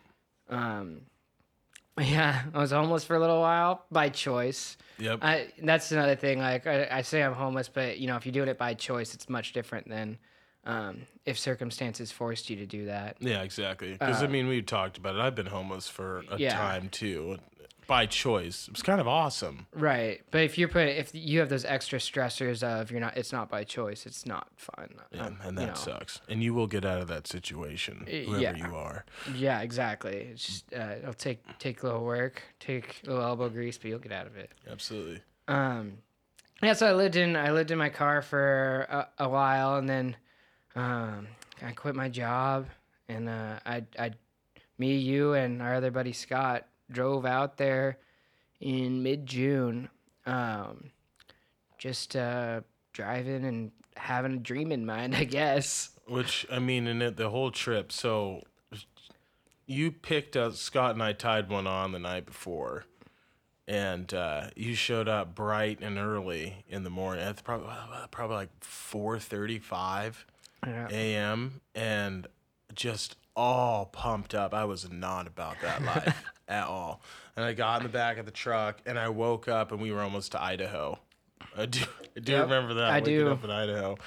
[0.50, 1.02] um,
[2.00, 5.20] yeah i was homeless for a little while by choice Yep.
[5.22, 6.40] I that's another thing.
[6.40, 9.14] Like I, I say, I'm homeless, but you know, if you're doing it by choice,
[9.14, 10.18] it's much different than
[10.66, 13.18] um, if circumstances forced you to do that.
[13.20, 13.94] Yeah, exactly.
[13.94, 15.20] Because I mean, we talked about it.
[15.22, 16.56] I've been homeless for a Uh, Yeah.
[16.56, 17.38] time too,
[17.94, 18.68] by choice.
[18.68, 19.68] It was kind of awesome.
[19.72, 20.24] Right.
[20.32, 23.50] But if you're put, if you have those extra stressors of you're not, it's not
[23.50, 24.08] by choice.
[24.08, 24.96] It's not fun.
[25.12, 25.74] Yeah, Um, and you that know.
[25.76, 26.20] sucks.
[26.28, 28.56] And you will get out of that situation, whoever yeah.
[28.56, 29.06] you are.
[29.36, 30.16] Yeah, exactly.
[30.32, 33.90] It's just uh, it'll take take a little work, take a little elbow grease, but
[33.90, 34.52] you'll get out of it.
[34.68, 35.22] Absolutely.
[35.48, 36.00] Um,
[36.64, 39.88] yeah, so I lived in I lived in my car for a, a while, and
[39.88, 40.16] then
[40.76, 41.28] um,
[41.62, 42.66] I quit my job,
[43.08, 44.14] and uh, I I
[44.80, 47.98] me you and our other buddy Scott drove out there
[48.60, 49.90] in mid June,
[50.26, 50.92] um,
[51.78, 52.62] just uh,
[52.94, 55.90] driving and having a dream in mind, I guess.
[56.08, 57.92] Which I mean, in it, the whole trip.
[57.92, 58.42] So
[59.66, 62.86] you picked up Scott and I tied one on the night before,
[63.68, 67.26] and uh, you showed up bright and early in the morning.
[67.28, 67.70] It's probably
[68.12, 70.26] probably like four thirty-five.
[70.66, 70.88] Yeah.
[70.92, 71.60] a.m.
[71.76, 72.26] and
[72.74, 74.54] just all pumped up.
[74.54, 77.02] I was not about that life at all.
[77.36, 79.92] And I got in the back of the truck and I woke up and we
[79.92, 81.00] were almost to Idaho.
[81.58, 81.82] I do,
[82.16, 82.92] I do Yep, remember that.
[82.92, 83.30] I waking do.
[83.32, 83.98] up in Idaho,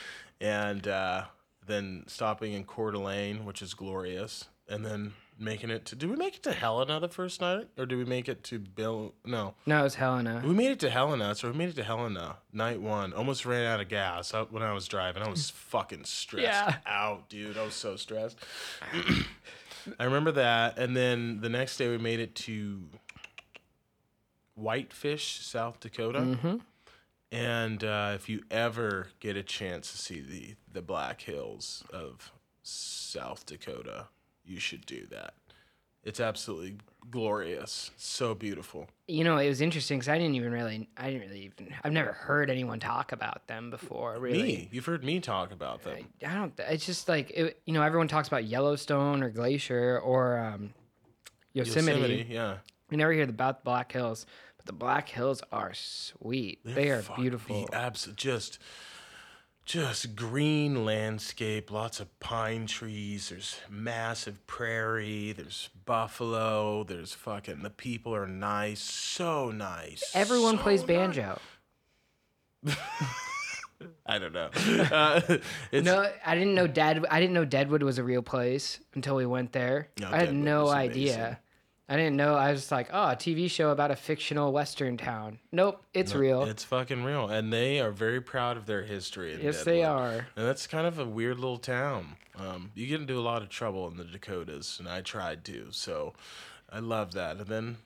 [0.40, 1.24] and uh,
[1.66, 5.96] then stopping in Coeur d'Alene, which is glorious, and then making it to.
[5.96, 8.58] Did we make it to Helena the first night, or did we make it to
[8.58, 9.14] Bill?
[9.24, 10.42] No, No, it was Helena.
[10.44, 13.12] we made it to Helena, so we made it to Helena night one.
[13.12, 15.22] Almost ran out of gas I- when I was driving.
[15.22, 16.76] I was fucking stressed Yeah.
[16.86, 17.58] out, dude.
[17.58, 18.38] I was so stressed.
[19.98, 22.82] I remember that, and then the next day we made it to
[24.54, 26.20] Whitefish, South Dakota.
[26.20, 26.56] Mm-hmm.
[27.32, 32.32] And uh, if you ever get a chance to see the the Black Hills of
[32.62, 34.06] South Dakota,
[34.44, 35.34] you should do that.
[36.06, 36.76] It's absolutely
[37.10, 37.90] glorious.
[37.96, 38.88] So beautiful.
[39.08, 41.92] You know, it was interesting because I didn't even really, I didn't really even, I've
[41.92, 44.16] never heard anyone talk about them before.
[44.18, 46.06] Really, Me, you've heard me talk about them.
[46.24, 46.52] I don't.
[46.58, 50.72] It's just like it, you know, everyone talks about Yellowstone or Glacier or um,
[51.52, 52.00] Yosemite.
[52.00, 52.58] Yosemite, yeah.
[52.88, 56.60] We never hear about the Black Hills, but the Black Hills are sweet.
[56.64, 57.66] they are beautiful.
[57.66, 58.60] be abs- just
[59.66, 67.70] just green landscape lots of pine trees there's massive prairie there's buffalo there's fucking the
[67.70, 70.86] people are nice so nice Everyone so plays nice.
[70.86, 71.38] banjo.
[74.06, 74.48] i don't know
[74.92, 75.20] uh,
[75.72, 77.04] it's, No, I didn't know Dead.
[77.10, 79.88] I didn't know Deadwood was a real place until we went there.
[80.00, 81.40] No, I had Deadwood no idea.
[81.88, 82.34] I didn't know.
[82.34, 85.38] I was just like, oh, a TV show about a fictional Western town.
[85.52, 86.42] Nope, it's real.
[86.44, 90.26] it's fucking real and they are very proud of their history yes, they are.
[90.36, 92.16] And that's kind of a weird little town.
[92.38, 95.68] Um, you get into a lot of trouble in the Dakotas, and I tried to.
[95.70, 96.12] So
[96.70, 97.36] I love that.
[97.38, 97.76] And then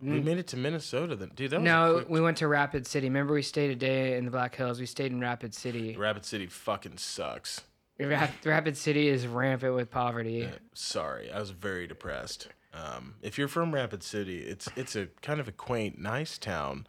[0.00, 1.16] we made it to Minnesota.
[1.16, 1.64] Then, dude, that was Mm.
[1.64, 3.08] No, quick- we went to Rapid City.
[3.08, 4.78] Remember, we stayed a day in the Black Hills.
[4.78, 5.96] We stayed in Rapid City.
[5.96, 7.62] Rapid City fucking sucks.
[7.98, 10.48] Rapid City is rampant with poverty.
[10.74, 12.48] Sorry, I was very depressed.
[12.78, 16.86] Um, if you're from Rapid City, it's it's a kind of a quaint, nice town,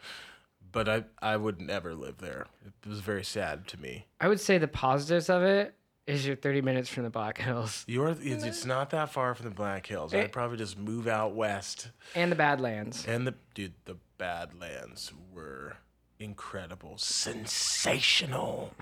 [0.71, 2.47] but I I would never live there.
[2.65, 4.06] It was very sad to me.
[4.21, 5.75] I would say the positives of it
[6.06, 9.45] is you're 30 minutes from the Black Hills You're it's, it's not that far from
[9.47, 10.13] the Black Hills.
[10.13, 10.21] Eh.
[10.21, 11.89] I'd probably just move out west.
[12.15, 13.06] and the Badlands.
[13.08, 15.78] And the dude, the Badlands were
[16.19, 18.73] incredible, sensational.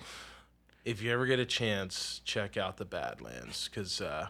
[0.85, 4.29] If you ever get a chance, check out the Badlands because uh,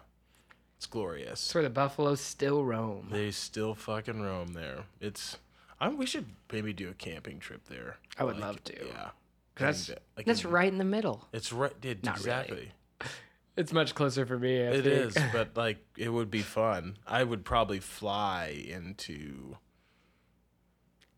[0.78, 1.32] it's glorious.
[1.46, 3.10] It's where the buffaloes still roam.
[3.12, 4.86] They still fucking roam there.
[5.02, 5.38] It's.
[5.80, 7.98] I, we should maybe do a camping trip there.
[8.18, 8.86] I would love to.
[8.88, 9.10] Yeah,
[9.58, 11.28] That's like, that's in- right in the middle.
[11.34, 11.80] It's right.
[11.82, 12.30] Dude, Not really.
[12.30, 12.72] exactly.
[13.58, 14.60] It's much closer for me.
[14.62, 15.18] I It think.
[15.18, 16.98] is, but like it would be fun.
[17.08, 19.58] I would probably fly into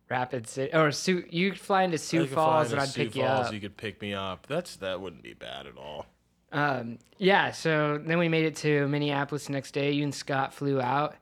[0.09, 1.25] Rapid City or Sioux.
[1.29, 3.27] You fly into Sioux I could fly Falls and I'd Sioux pick you up.
[3.27, 3.53] Sioux Falls, up.
[3.53, 4.47] You could pick me up.
[4.47, 6.05] That's that wouldn't be bad at all.
[6.51, 7.51] Um, yeah.
[7.51, 9.91] So then we made it to Minneapolis the next day.
[9.91, 11.15] You and Scott flew out.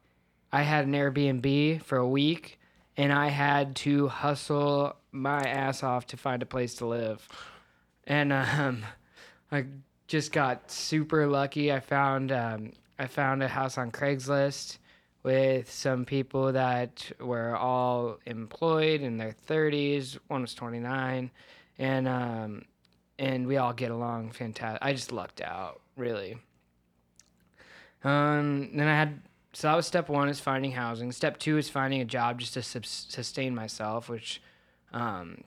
[0.52, 2.60] I had an Airbnb for a week,
[2.96, 7.28] and I had to hustle my ass off to find a place to live.
[8.06, 8.86] And um,
[9.52, 9.66] I
[10.08, 11.72] just got super lucky.
[11.72, 14.78] I found um, I found a house on Craigslist
[15.24, 20.18] with some people that were all employed in their 30s.
[20.28, 21.30] One was 29,
[21.78, 22.66] and um,
[23.20, 24.80] and we all get along fantastic.
[24.82, 26.38] I just lucked out, really.
[28.04, 29.22] Um, then I had
[29.54, 31.12] so that was step one is finding housing.
[31.12, 34.40] Step two is finding a job just to sustain myself, which
[34.94, 35.44] um,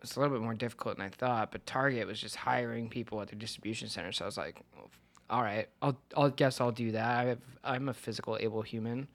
[0.00, 1.52] was a little bit more difficult than I thought.
[1.52, 4.56] But Target was just hiring people at their distribution center, so I was like,
[5.28, 7.18] all right, I'll I'll guess I'll do that.
[7.18, 9.08] I have, I'm a physical able human.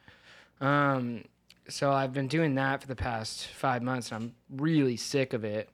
[0.62, 1.24] Um,
[1.68, 5.44] so I've been doing that for the past five months, and I'm really sick of
[5.44, 5.70] it.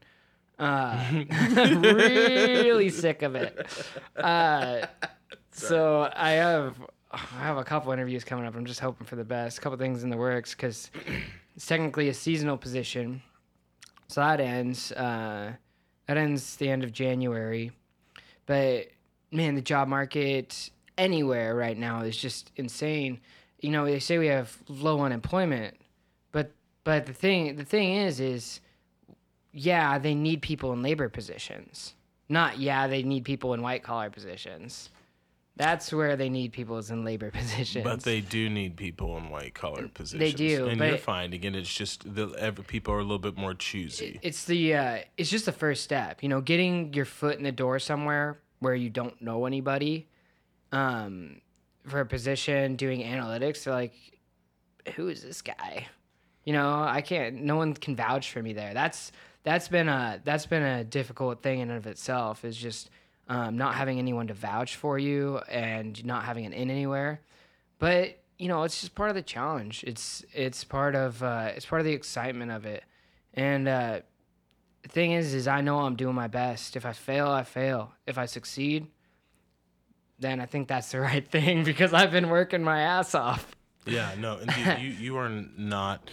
[0.62, 1.04] Uh,
[1.82, 3.68] really sick of it.
[4.16, 4.86] Uh,
[5.52, 6.76] so I have
[7.12, 8.56] I have a couple interviews coming up.
[8.56, 9.58] I'm just hoping for the best.
[9.58, 10.92] A couple things in the works because
[11.56, 13.24] it's technically a seasonal position.
[14.08, 14.92] So that ends.
[14.92, 15.54] Uh,
[16.06, 17.72] that ends the end of January.
[18.46, 18.90] But
[19.32, 23.20] man, the job market anywhere right now is just insane.
[23.62, 25.76] You know, they say we have low unemployment,
[26.32, 26.52] but
[26.84, 28.62] but the thing the thing is is
[29.54, 31.94] yeah, they need people in labor positions.
[32.30, 34.90] Not yeah, they need people in white collar positions.
[35.58, 37.84] That's where they need people is in labor positions.
[37.84, 40.20] But they do need people in white collar positions.
[40.20, 41.56] They do, and you're finding it.
[41.56, 44.20] It's just the every, people are a little bit more choosy.
[44.22, 46.24] it's the uh, it's just the first step.
[46.24, 50.08] You know, getting your foot in the door somewhere where you don't know anybody,
[50.72, 51.42] um,
[51.86, 53.64] for a position doing analytics.
[53.64, 53.94] They're like,
[54.96, 55.88] who is this guy?
[56.46, 57.44] You know, I can't.
[57.44, 58.74] No one can vouch for me there.
[58.74, 59.12] That's
[59.44, 62.46] that's been a that's been a difficult thing in and of itself.
[62.46, 62.90] Is just
[63.28, 67.22] um, not having anyone to vouch for you and not having an in anywhere.
[67.80, 69.84] But you know, it's just part of the challenge.
[69.86, 72.84] It's it's part of uh, it's part of the excitement of it.
[73.34, 74.00] And uh,
[74.84, 76.76] the thing is, is I know I'm doing my best.
[76.76, 77.94] If I fail, I fail.
[78.06, 78.88] If I succeed,
[80.20, 83.56] then I think that's the right thing because I've been working my ass off.
[83.86, 86.10] Yeah, no, dude, you you are not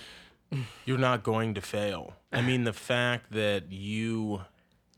[0.85, 2.15] you're not going to fail.
[2.33, 4.43] I mean, the fact that you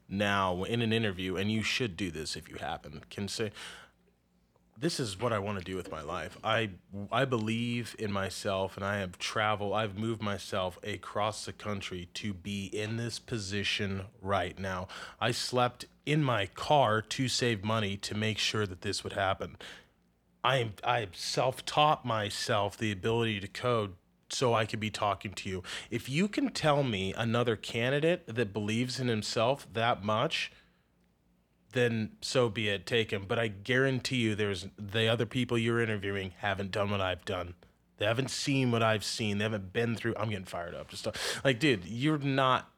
[0.09, 3.53] now in an interview, and you should do this if you happen, can say,
[4.76, 6.70] "This is what I want to do with my life." I
[7.12, 9.74] I believe in myself, and I have traveled.
[9.74, 14.88] I've moved myself across the country to be in this position right now.
[15.20, 19.57] I slept in my car to save money to make sure that this would happen
[20.42, 23.94] I I self-taught myself the ability to code
[24.33, 25.62] so I could be talking to you.
[25.91, 30.53] If you can tell me another candidate that believes in himself that much,
[31.72, 33.24] then so be it, take him.
[33.26, 37.55] But I guarantee you, there's the other people you're interviewing haven't done what I've done.
[37.99, 39.39] They haven't seen what I've seen.
[39.39, 40.14] They haven't been through.
[40.18, 40.89] I'm getting fired up.
[40.89, 41.07] Just
[41.45, 42.70] like, dude, you're not.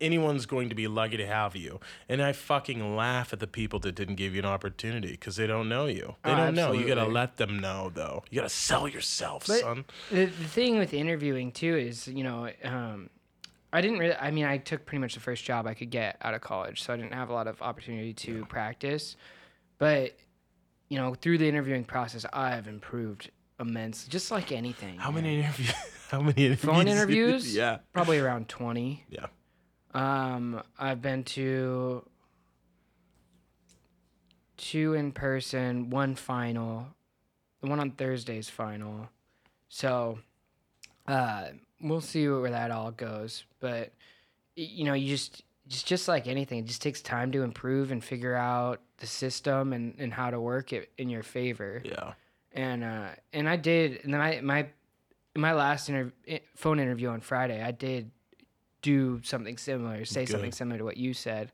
[0.00, 1.78] Anyone's going to be lucky to have you,
[2.08, 5.46] and I fucking laugh at the people that didn't give you an opportunity because they
[5.46, 6.16] don't know you.
[6.24, 6.72] They Oh, don't know.
[6.72, 8.22] You gotta let them know, though.
[8.30, 9.84] You gotta sell yourself, But- son.
[10.10, 13.10] The, the thing with interviewing too is, you know, um,
[13.72, 14.14] I didn't really.
[14.14, 16.82] I mean, I took pretty much the first job I could get out of college,
[16.82, 19.16] so I didn't have a lot of opportunity to practice.
[19.78, 20.16] But
[20.88, 23.30] you know, through the interviewing process, I've improved
[23.60, 24.98] immensely, just like anything.
[24.98, 25.22] How man.
[25.24, 25.72] many interviews?
[26.10, 26.64] How many interviews?
[26.64, 27.54] phone interviews?
[27.56, 29.04] yeah, Probably around twenty.
[29.10, 29.26] yeah.
[29.92, 32.04] Um, I've been to
[34.56, 36.86] two in person, one final,
[37.60, 39.08] the one on Thursday's final.
[39.68, 40.18] So,
[41.06, 41.48] uh,
[41.80, 43.44] we'll see where that all goes.
[43.60, 43.92] But
[44.56, 48.02] you know, you just just just like anything, it just takes time to improve and
[48.02, 52.12] figure out the system and, and how to work it in your favor Yeah.
[52.52, 54.66] and uh, and I did, and then I my
[55.36, 56.12] my last inter-
[56.56, 58.10] phone interview on Friday, I did
[58.82, 61.52] do something similar, say something similar to what you said,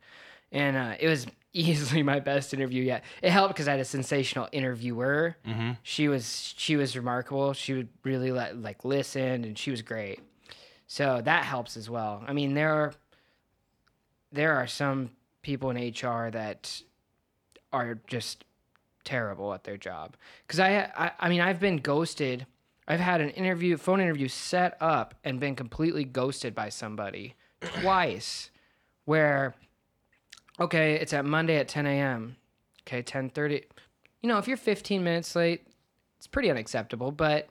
[0.52, 3.04] and uh, it was easily my best interview yet.
[3.22, 5.36] It helped because I had a sensational interviewer.
[5.46, 5.72] Mm-hmm.
[5.82, 7.52] She was she was remarkable.
[7.52, 10.20] She would really let like listen, and she was great.
[10.86, 12.22] So that helps as well.
[12.26, 12.94] I mean, there are
[14.32, 15.10] there are some
[15.42, 16.82] people in HR that
[17.72, 18.44] are just
[19.04, 20.16] terrible at their job.
[20.46, 22.46] Because I, I, I mean, I've been ghosted.
[22.88, 28.50] I've had an interview, phone interview set up and been completely ghosted by somebody twice.
[29.04, 29.54] Where,
[30.60, 32.36] okay, it's at Monday at 10 a.m.
[32.82, 33.64] Okay, 10:30.
[34.22, 35.66] You know, if you're 15 minutes late,
[36.18, 37.10] it's pretty unacceptable.
[37.12, 37.48] But,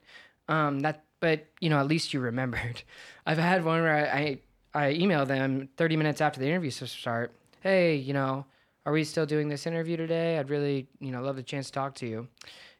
[0.47, 2.83] um, that, but you know, at least you remembered.
[3.25, 4.39] I've had one where I,
[4.73, 7.33] I, I emailed them 30 minutes after the interview to start.
[7.61, 8.45] Hey, you know,
[8.85, 10.37] are we still doing this interview today?
[10.37, 12.27] I'd really, you know, love the chance to talk to you.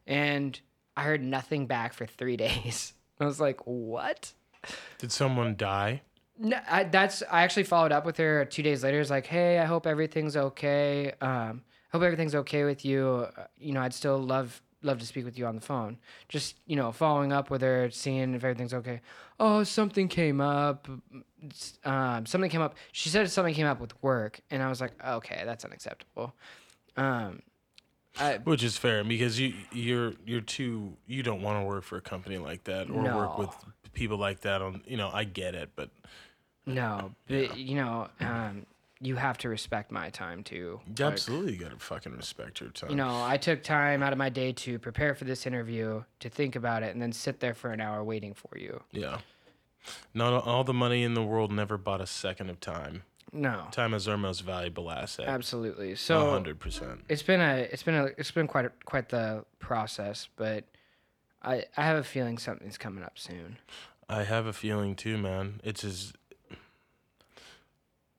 [0.06, 0.58] And
[0.96, 2.92] I heard nothing back for three days.
[3.20, 4.32] I was like, what?
[4.98, 6.02] Did someone die?
[6.38, 9.00] No, I, that's I actually followed up with her two days later.
[9.00, 11.12] It's like, hey, I hope everything's okay.
[11.20, 13.28] Um, hope everything's okay with you.
[13.36, 15.96] Uh, You know, I'd still love love to speak with you on the phone.
[16.28, 19.00] Just you know, following up with her, seeing if everything's okay.
[19.40, 20.86] Oh, something came up.
[21.84, 22.74] Um, something came up.
[22.92, 26.34] She said something came up with work, and I was like, okay, that's unacceptable.
[26.98, 27.40] Um,
[28.18, 31.96] I, Which is fair because you you're you're too you don't want to work for
[31.96, 33.50] a company like that or work with
[33.92, 35.90] people like that on you know I get it but
[36.66, 38.66] no, but you know, um,
[39.00, 40.80] you have to respect my time too.
[40.88, 42.90] Like, absolutely you gotta fucking respect your time.
[42.90, 46.28] you know, I took time out of my day to prepare for this interview, to
[46.28, 48.82] think about it, and then sit there for an hour waiting for you.
[48.90, 49.18] Yeah.
[50.12, 53.04] Not all the money in the world never bought a second of time.
[53.36, 55.28] No, Time is our most valuable asset.
[55.28, 55.94] absolutely.
[55.94, 57.02] So hundred percent.
[57.08, 60.64] it's been a, it's been a, it's been quite a, quite the process, but
[61.42, 63.58] I, I have a feeling something's coming up soon.
[64.08, 65.60] I have a feeling too, man.
[65.64, 66.12] It's as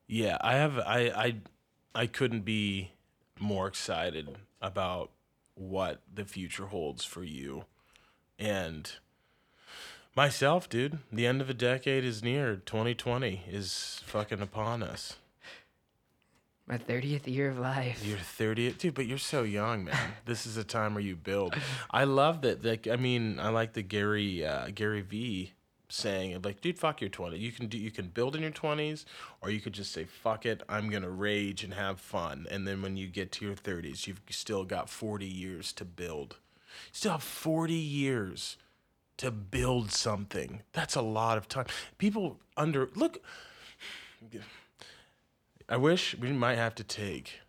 [0.06, 1.34] Yeah, I have I I
[1.94, 2.92] I couldn't be
[3.38, 5.10] more excited about
[5.54, 7.64] what the future holds for you.
[8.38, 8.90] And
[10.18, 12.56] myself, dude, the end of a decade is near.
[12.56, 15.14] 2020 is fucking upon us.
[16.66, 18.04] My thirtieth year of life.
[18.04, 19.96] You're 30, dude, but you're so young, man.
[20.24, 21.54] this is a time where you build.
[21.92, 22.64] I love that.
[22.64, 25.52] Like, I mean, I like the Gary uh, Gary V
[25.88, 27.38] saying, like, dude, fuck your 20.
[27.38, 29.04] You can do, you can build in your 20s,
[29.40, 32.48] or you could just say, fuck it, I'm gonna rage and have fun.
[32.50, 36.38] And then when you get to your 30s, you've still got 40 years to build.
[36.88, 38.56] You still have 40 years
[39.18, 40.62] to build something.
[40.72, 41.66] That's a lot of time.
[41.98, 43.18] People under look.
[45.68, 47.40] I wish we might have to take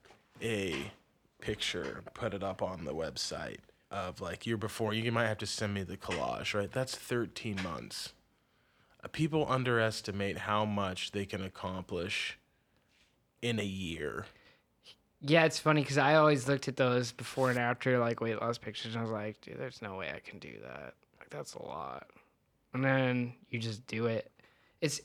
[0.41, 0.91] a
[1.39, 3.59] picture, put it up on the website
[3.89, 4.93] of like year before.
[4.93, 6.71] You might have to send me the collage, right?
[6.71, 8.13] That's 13 months.
[9.03, 12.37] Uh, People underestimate how much they can accomplish
[13.41, 14.25] in a year.
[15.21, 18.57] Yeah, it's funny because I always looked at those before and after like weight loss
[18.57, 20.93] pictures, and I was like, dude, there's no way I can do that.
[21.29, 22.07] Like that's a lot.
[22.73, 24.31] And then you just do it.
[24.81, 25.01] It's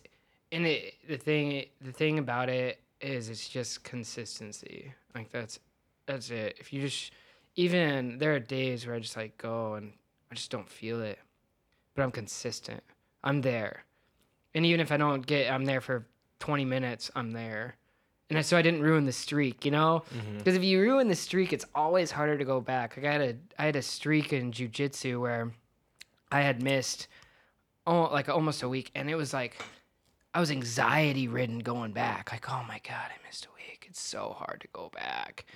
[0.52, 4.92] and it the thing the thing about it is it's just consistency.
[5.14, 5.58] Like that's
[6.06, 6.56] that's it.
[6.58, 7.12] If you just
[7.56, 9.92] even there are days where I just like go and
[10.30, 11.18] I just don't feel it,
[11.94, 12.82] but I'm consistent.
[13.22, 13.84] I'm there,
[14.54, 16.06] and even if I don't get, I'm there for
[16.40, 17.10] 20 minutes.
[17.16, 17.76] I'm there
[18.30, 20.02] and so I didn't ruin the streak, you know.
[20.14, 20.38] Mm-hmm.
[20.38, 22.96] Because if you ruin the streak, it's always harder to go back.
[22.96, 25.52] Like I had a I had a streak in jujitsu where
[26.34, 27.06] I had missed
[27.86, 29.62] oh, like almost a week, and it was like
[30.34, 32.32] I was anxiety ridden going back.
[32.32, 33.86] Like, oh my god, I missed a week.
[33.88, 35.46] It's so hard to go back.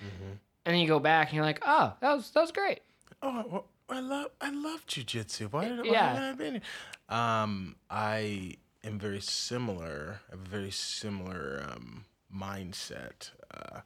[0.64, 2.80] And then you go back, and you're like, oh, that was that was great.
[3.22, 5.52] Oh, well, I love I love jujitsu.
[5.52, 6.12] Why did, why Yeah.
[6.14, 6.62] did I been here?
[7.08, 8.54] Um, I
[8.84, 10.20] am very similar.
[10.28, 13.80] I have a very similar um, mindset uh,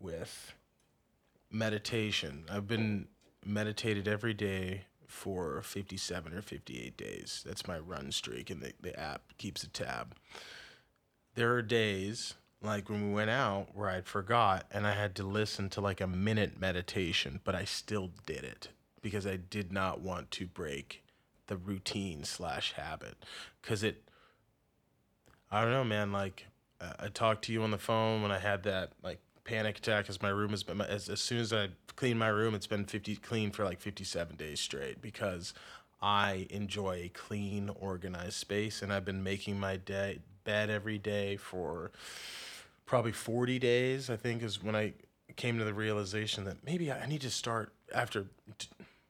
[0.00, 0.54] with
[1.50, 2.44] meditation.
[2.50, 3.08] I've been
[3.44, 7.42] meditated every day for 57 or 58 days.
[7.46, 10.14] That's my run streak, and the, the app keeps a tab.
[11.34, 15.24] There are days like when we went out where I'd forgot and I had to
[15.24, 18.68] listen to like a minute meditation, but I still did it
[19.00, 21.02] because I did not want to break
[21.48, 23.16] the routine slash habit
[23.60, 24.02] because it
[25.50, 26.12] I don't know, man.
[26.12, 26.46] Like
[26.80, 30.08] uh, I talked to you on the phone when I had that like panic attack.
[30.08, 32.84] As my room has been, as, as soon as I clean my room, it's been
[32.84, 35.54] fifty clean for like fifty-seven days straight because
[36.00, 41.36] I enjoy a clean, organized space, and I've been making my day bed every day
[41.36, 41.92] for
[42.86, 44.10] probably forty days.
[44.10, 44.94] I think is when I
[45.36, 48.26] came to the realization that maybe I need to start after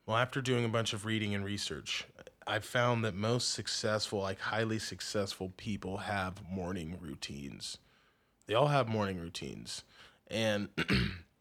[0.06, 2.06] well after doing a bunch of reading and research
[2.46, 7.78] i found that most successful like highly successful people have morning routines
[8.46, 9.84] they all have morning routines
[10.32, 10.68] and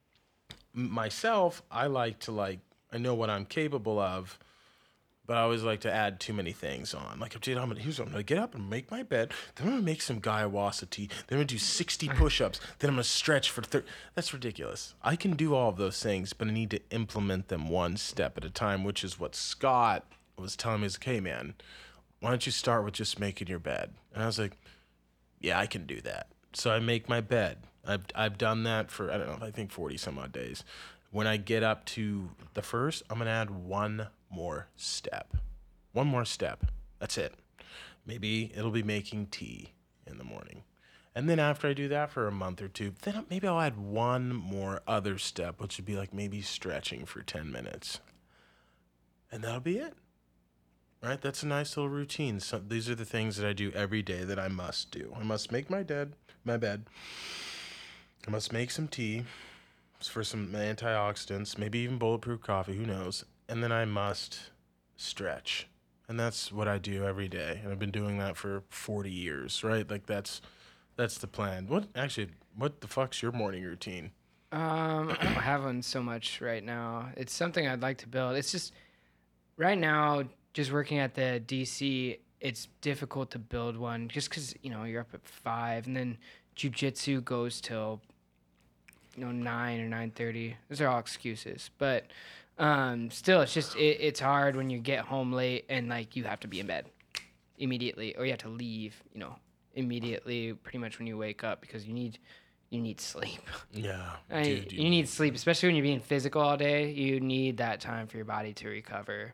[0.74, 2.60] myself i like to like
[2.92, 4.38] i know what i'm capable of
[5.32, 7.18] but I always like to add too many things on.
[7.18, 9.32] Like, dude, I'm gonna, here's what I'm gonna get up and make my bed.
[9.56, 11.08] Then I'm gonna make some guayusa tea.
[11.28, 12.60] Then I'm gonna do 60 push-ups.
[12.80, 13.88] Then I'm gonna stretch for 30.
[14.14, 14.94] That's ridiculous.
[15.02, 18.38] I can do all of those things, but I need to implement them one step
[18.38, 20.06] at a time, which is what Scott
[20.38, 20.88] was telling me.
[20.88, 21.54] Is okay, man.
[22.20, 23.94] Why don't you start with just making your bed?
[24.14, 24.58] And I was like,
[25.40, 26.28] yeah, I can do that.
[26.52, 27.60] So I make my bed.
[27.86, 30.64] I've I've done that for I don't know, I think 40 some odd days.
[31.12, 35.36] When I get up to the first, I'm gonna add one more step.
[35.92, 36.66] One more step.
[37.00, 37.34] That's it.
[38.06, 39.74] Maybe it'll be making tea
[40.08, 40.64] in the morning.
[41.14, 43.78] And then after I do that for a month or two, then maybe I'll add
[43.78, 48.00] one more other step, which would be like maybe stretching for 10 minutes.
[49.32, 49.94] And that'll be it.
[51.04, 51.22] Right?
[51.22, 52.40] That's a nice little routine.
[52.40, 55.14] So these are the things that I do every day that I must do.
[55.20, 56.14] I must make my bed,
[56.46, 56.86] my bed.
[58.28, 59.24] I must make some tea
[60.00, 63.26] for some antioxidants, maybe even bulletproof coffee, who knows.
[63.50, 64.52] And then I must
[64.96, 65.68] stretch.
[66.08, 67.60] And that's what I do every day.
[67.64, 69.90] And I've been doing that for 40 years, right?
[69.90, 70.42] Like that's
[70.98, 71.68] that's the plan.
[71.68, 74.12] What actually what the fuck's your morning routine?
[74.52, 77.10] Um, I don't have one so much right now.
[77.16, 78.36] It's something I'd like to build.
[78.36, 78.74] It's just
[79.56, 84.70] right now, just working at the DC, it's difficult to build one just because you
[84.70, 86.18] know you're up at five, and then
[86.58, 88.02] jujitsu goes till
[89.16, 90.56] you know nine or nine thirty.
[90.70, 92.06] Those are all excuses, but
[92.58, 96.24] um, still, it's just it, it's hard when you get home late and like you
[96.26, 96.86] have to be in bed
[97.58, 99.02] immediately, or you have to leave.
[99.14, 99.36] You know,
[99.76, 102.20] immediately, pretty much when you wake up because you need
[102.70, 103.42] you need sleep.
[103.72, 104.12] Yeah.
[104.32, 106.92] I, dude, you need sleep, especially when you're being physical all day.
[106.92, 109.34] You need that time for your body to recover.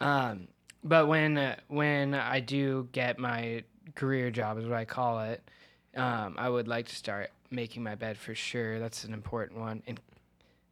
[0.00, 0.48] Um,
[0.84, 3.64] but when uh, when I do get my
[3.94, 5.42] career job, is what I call it,
[5.96, 8.78] um, I would like to start making my bed for sure.
[8.78, 10.00] That's an important one, and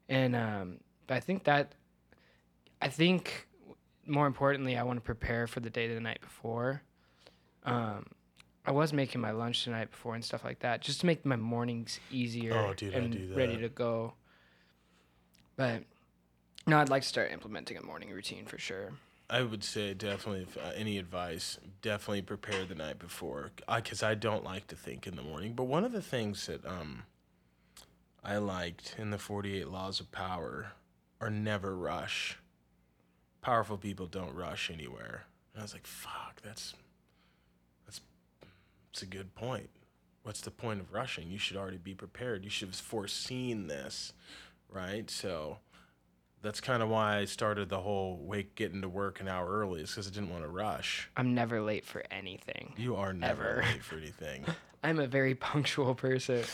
[0.08, 1.72] and um, but I think that
[2.80, 3.48] I think
[4.06, 6.82] more importantly, I want to prepare for the day the night before.
[7.64, 8.06] Um,
[8.64, 11.24] I was making my lunch the night before and stuff like that, just to make
[11.24, 14.14] my mornings easier Oh, dude, and ready to go.
[15.56, 15.82] But
[16.66, 18.92] no, I'd like to start implementing a morning routine for sure.
[19.28, 24.14] I would say definitely, if uh, any advice, definitely prepare the night before, because I,
[24.14, 25.54] don't like to think in the morning.
[25.54, 27.02] But one of the things that um,
[28.22, 30.72] I liked in the Forty Eight Laws of Power
[31.20, 32.38] are never rush.
[33.42, 35.24] Powerful people don't rush anywhere.
[35.52, 36.74] And I was like, fuck, that's
[37.84, 38.00] that's
[38.92, 39.70] that's a good point.
[40.22, 41.30] What's the point of rushing?
[41.30, 42.44] You should already be prepared.
[42.44, 44.12] You should have foreseen this,
[44.70, 45.08] right?
[45.10, 45.58] So
[46.46, 49.80] that's kind of why I started the whole wake getting to work an hour early
[49.82, 51.10] is because I didn't want to rush.
[51.16, 52.72] I'm never late for anything.
[52.76, 53.62] You are never Ever.
[53.62, 54.44] late for anything.
[54.84, 56.44] I'm a very punctual person.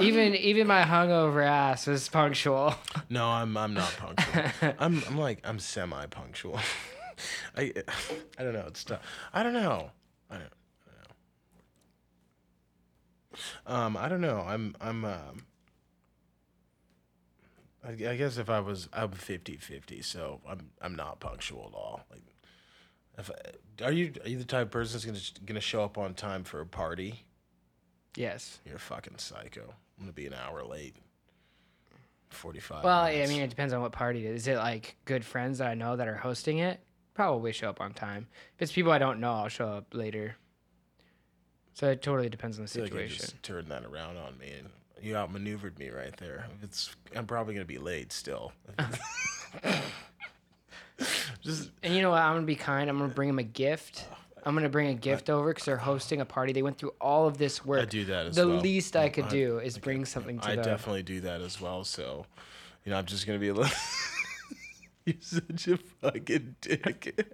[0.00, 2.74] Even even my hungover ass was punctual.
[3.08, 4.72] No, I'm I'm not punctual.
[4.80, 6.58] I'm I'm like I'm semi punctual.
[7.56, 7.72] I
[8.36, 8.64] I don't know.
[8.66, 9.02] It's tough.
[9.32, 9.92] I don't know.
[10.28, 10.52] I don't.
[10.88, 11.08] I don't
[13.68, 13.74] know.
[13.76, 14.40] Um, I don't know.
[14.40, 15.46] I'm I'm um.
[17.84, 22.04] I, I guess if I was I'm 50-50, so I'm I'm not punctual at all.
[22.10, 22.22] Like,
[23.18, 25.98] if I, are you are you the type of person that's gonna gonna show up
[25.98, 27.24] on time for a party?
[28.16, 28.60] Yes.
[28.64, 29.62] You're a fucking psycho.
[29.98, 30.96] I'm gonna be an hour late.
[32.30, 32.82] Forty-five.
[32.84, 34.42] Well, I mean, it depends on what party it is.
[34.42, 36.80] Is it like good friends that I know that are hosting it?
[37.14, 38.26] Probably show up on time.
[38.56, 40.36] If it's people I don't know, I'll show up later.
[41.74, 43.18] So it totally depends on the I feel like you situation.
[43.18, 44.68] just turned that around on me, and
[45.02, 46.46] you outmaneuvered me right there.
[46.62, 48.52] It's I'm probably gonna be late still.
[51.42, 52.22] just And you know what?
[52.22, 52.88] I'm gonna be kind.
[52.88, 54.06] I'm gonna bring them a gift.
[54.44, 56.52] I'm gonna bring a gift over because they're hosting a party.
[56.52, 57.82] They went through all of this work.
[57.82, 58.58] I do that as the well.
[58.58, 60.64] least I could I- do is bring something to I them.
[60.64, 61.84] definitely do that as well.
[61.84, 62.26] So,
[62.84, 63.72] you know, I'm just gonna be a little.
[65.06, 67.28] You're such a fucking dick.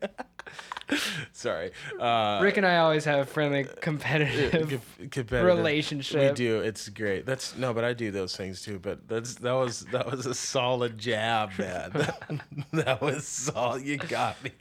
[1.33, 1.71] Sorry.
[2.01, 4.51] Uh, Rick and I always have a friendly, competitive
[4.99, 5.45] com- competitive.
[5.45, 6.31] relationship.
[6.31, 6.61] We do.
[6.61, 7.27] It's great.
[7.27, 8.79] That's no, but I do those things too.
[8.79, 11.91] But that's that was that was a solid jab, man.
[11.93, 12.41] that,
[12.73, 13.83] that was solid.
[13.83, 14.53] You got me.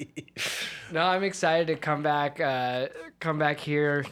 [0.91, 2.41] No, I'm excited to come back.
[2.41, 2.87] Uh,
[3.21, 4.05] come back here,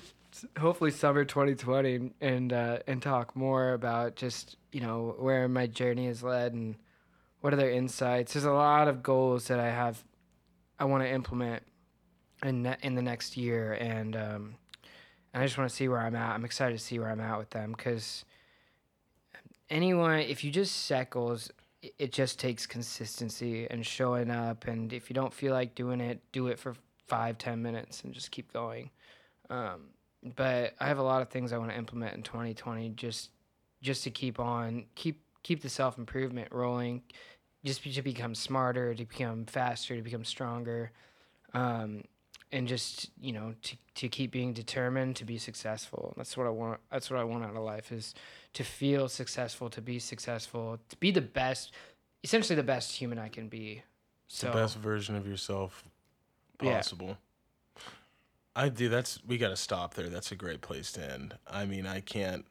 [0.57, 6.07] hopefully summer 2020, and uh, and talk more about just you know where my journey
[6.07, 6.75] has led and
[7.45, 8.33] what are their insights.
[8.33, 10.03] There's a lot of goals that I have,
[10.79, 11.61] I want to implement
[12.41, 14.55] in ne- in the next year, and um,
[15.31, 16.33] and I just want to see where I'm at.
[16.33, 18.25] I'm excited to see where I'm at with them because
[19.69, 21.51] anyone, if you just set goals,
[21.83, 24.65] it- just takes consistency and showing up.
[24.65, 26.73] And if you don't feel like doing it, do it for
[27.05, 28.89] five, ten minutes and just keep going.
[29.51, 29.89] Um,
[30.35, 33.29] but I have a lot of things I want to implement in 2020 just
[33.83, 37.03] just to keep on keep keep the self improvement rolling,
[37.65, 40.91] just be- to become smarter, to become faster, to become stronger,
[41.53, 42.03] um,
[42.51, 46.13] and just you know to to keep being determined to be successful.
[46.15, 46.79] That's what I want.
[46.91, 48.13] That's what I want out of life is
[48.53, 51.71] to feel successful, to be successful, to be the best,
[52.23, 53.83] essentially the best human I can be.
[54.27, 55.83] So the best version of yourself
[56.61, 56.77] Yeah.
[56.77, 57.17] possible.
[58.55, 58.87] I do.
[58.89, 60.07] That's we got to stop there.
[60.07, 61.37] That's a great place to end.
[61.47, 62.45] I mean, I can't.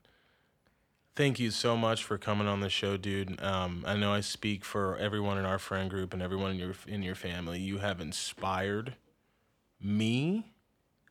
[1.16, 3.40] Thank you so much for coming on the show, dude.
[3.40, 6.74] Um, I know I speak for everyone in our friend group and everyone in your
[6.88, 7.60] in your family.
[7.60, 8.96] You have inspired
[9.80, 10.52] me,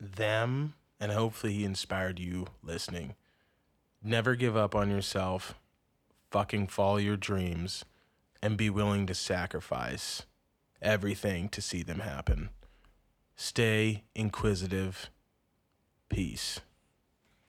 [0.02, 3.16] them, and hopefully he inspired you listening.
[4.04, 5.56] Never give up on yourself.
[6.32, 7.86] Fucking follow your dreams,
[8.42, 10.24] and be willing to sacrifice
[10.82, 12.50] everything to see them happen.
[13.38, 15.10] Stay inquisitive.
[16.10, 16.60] Peace.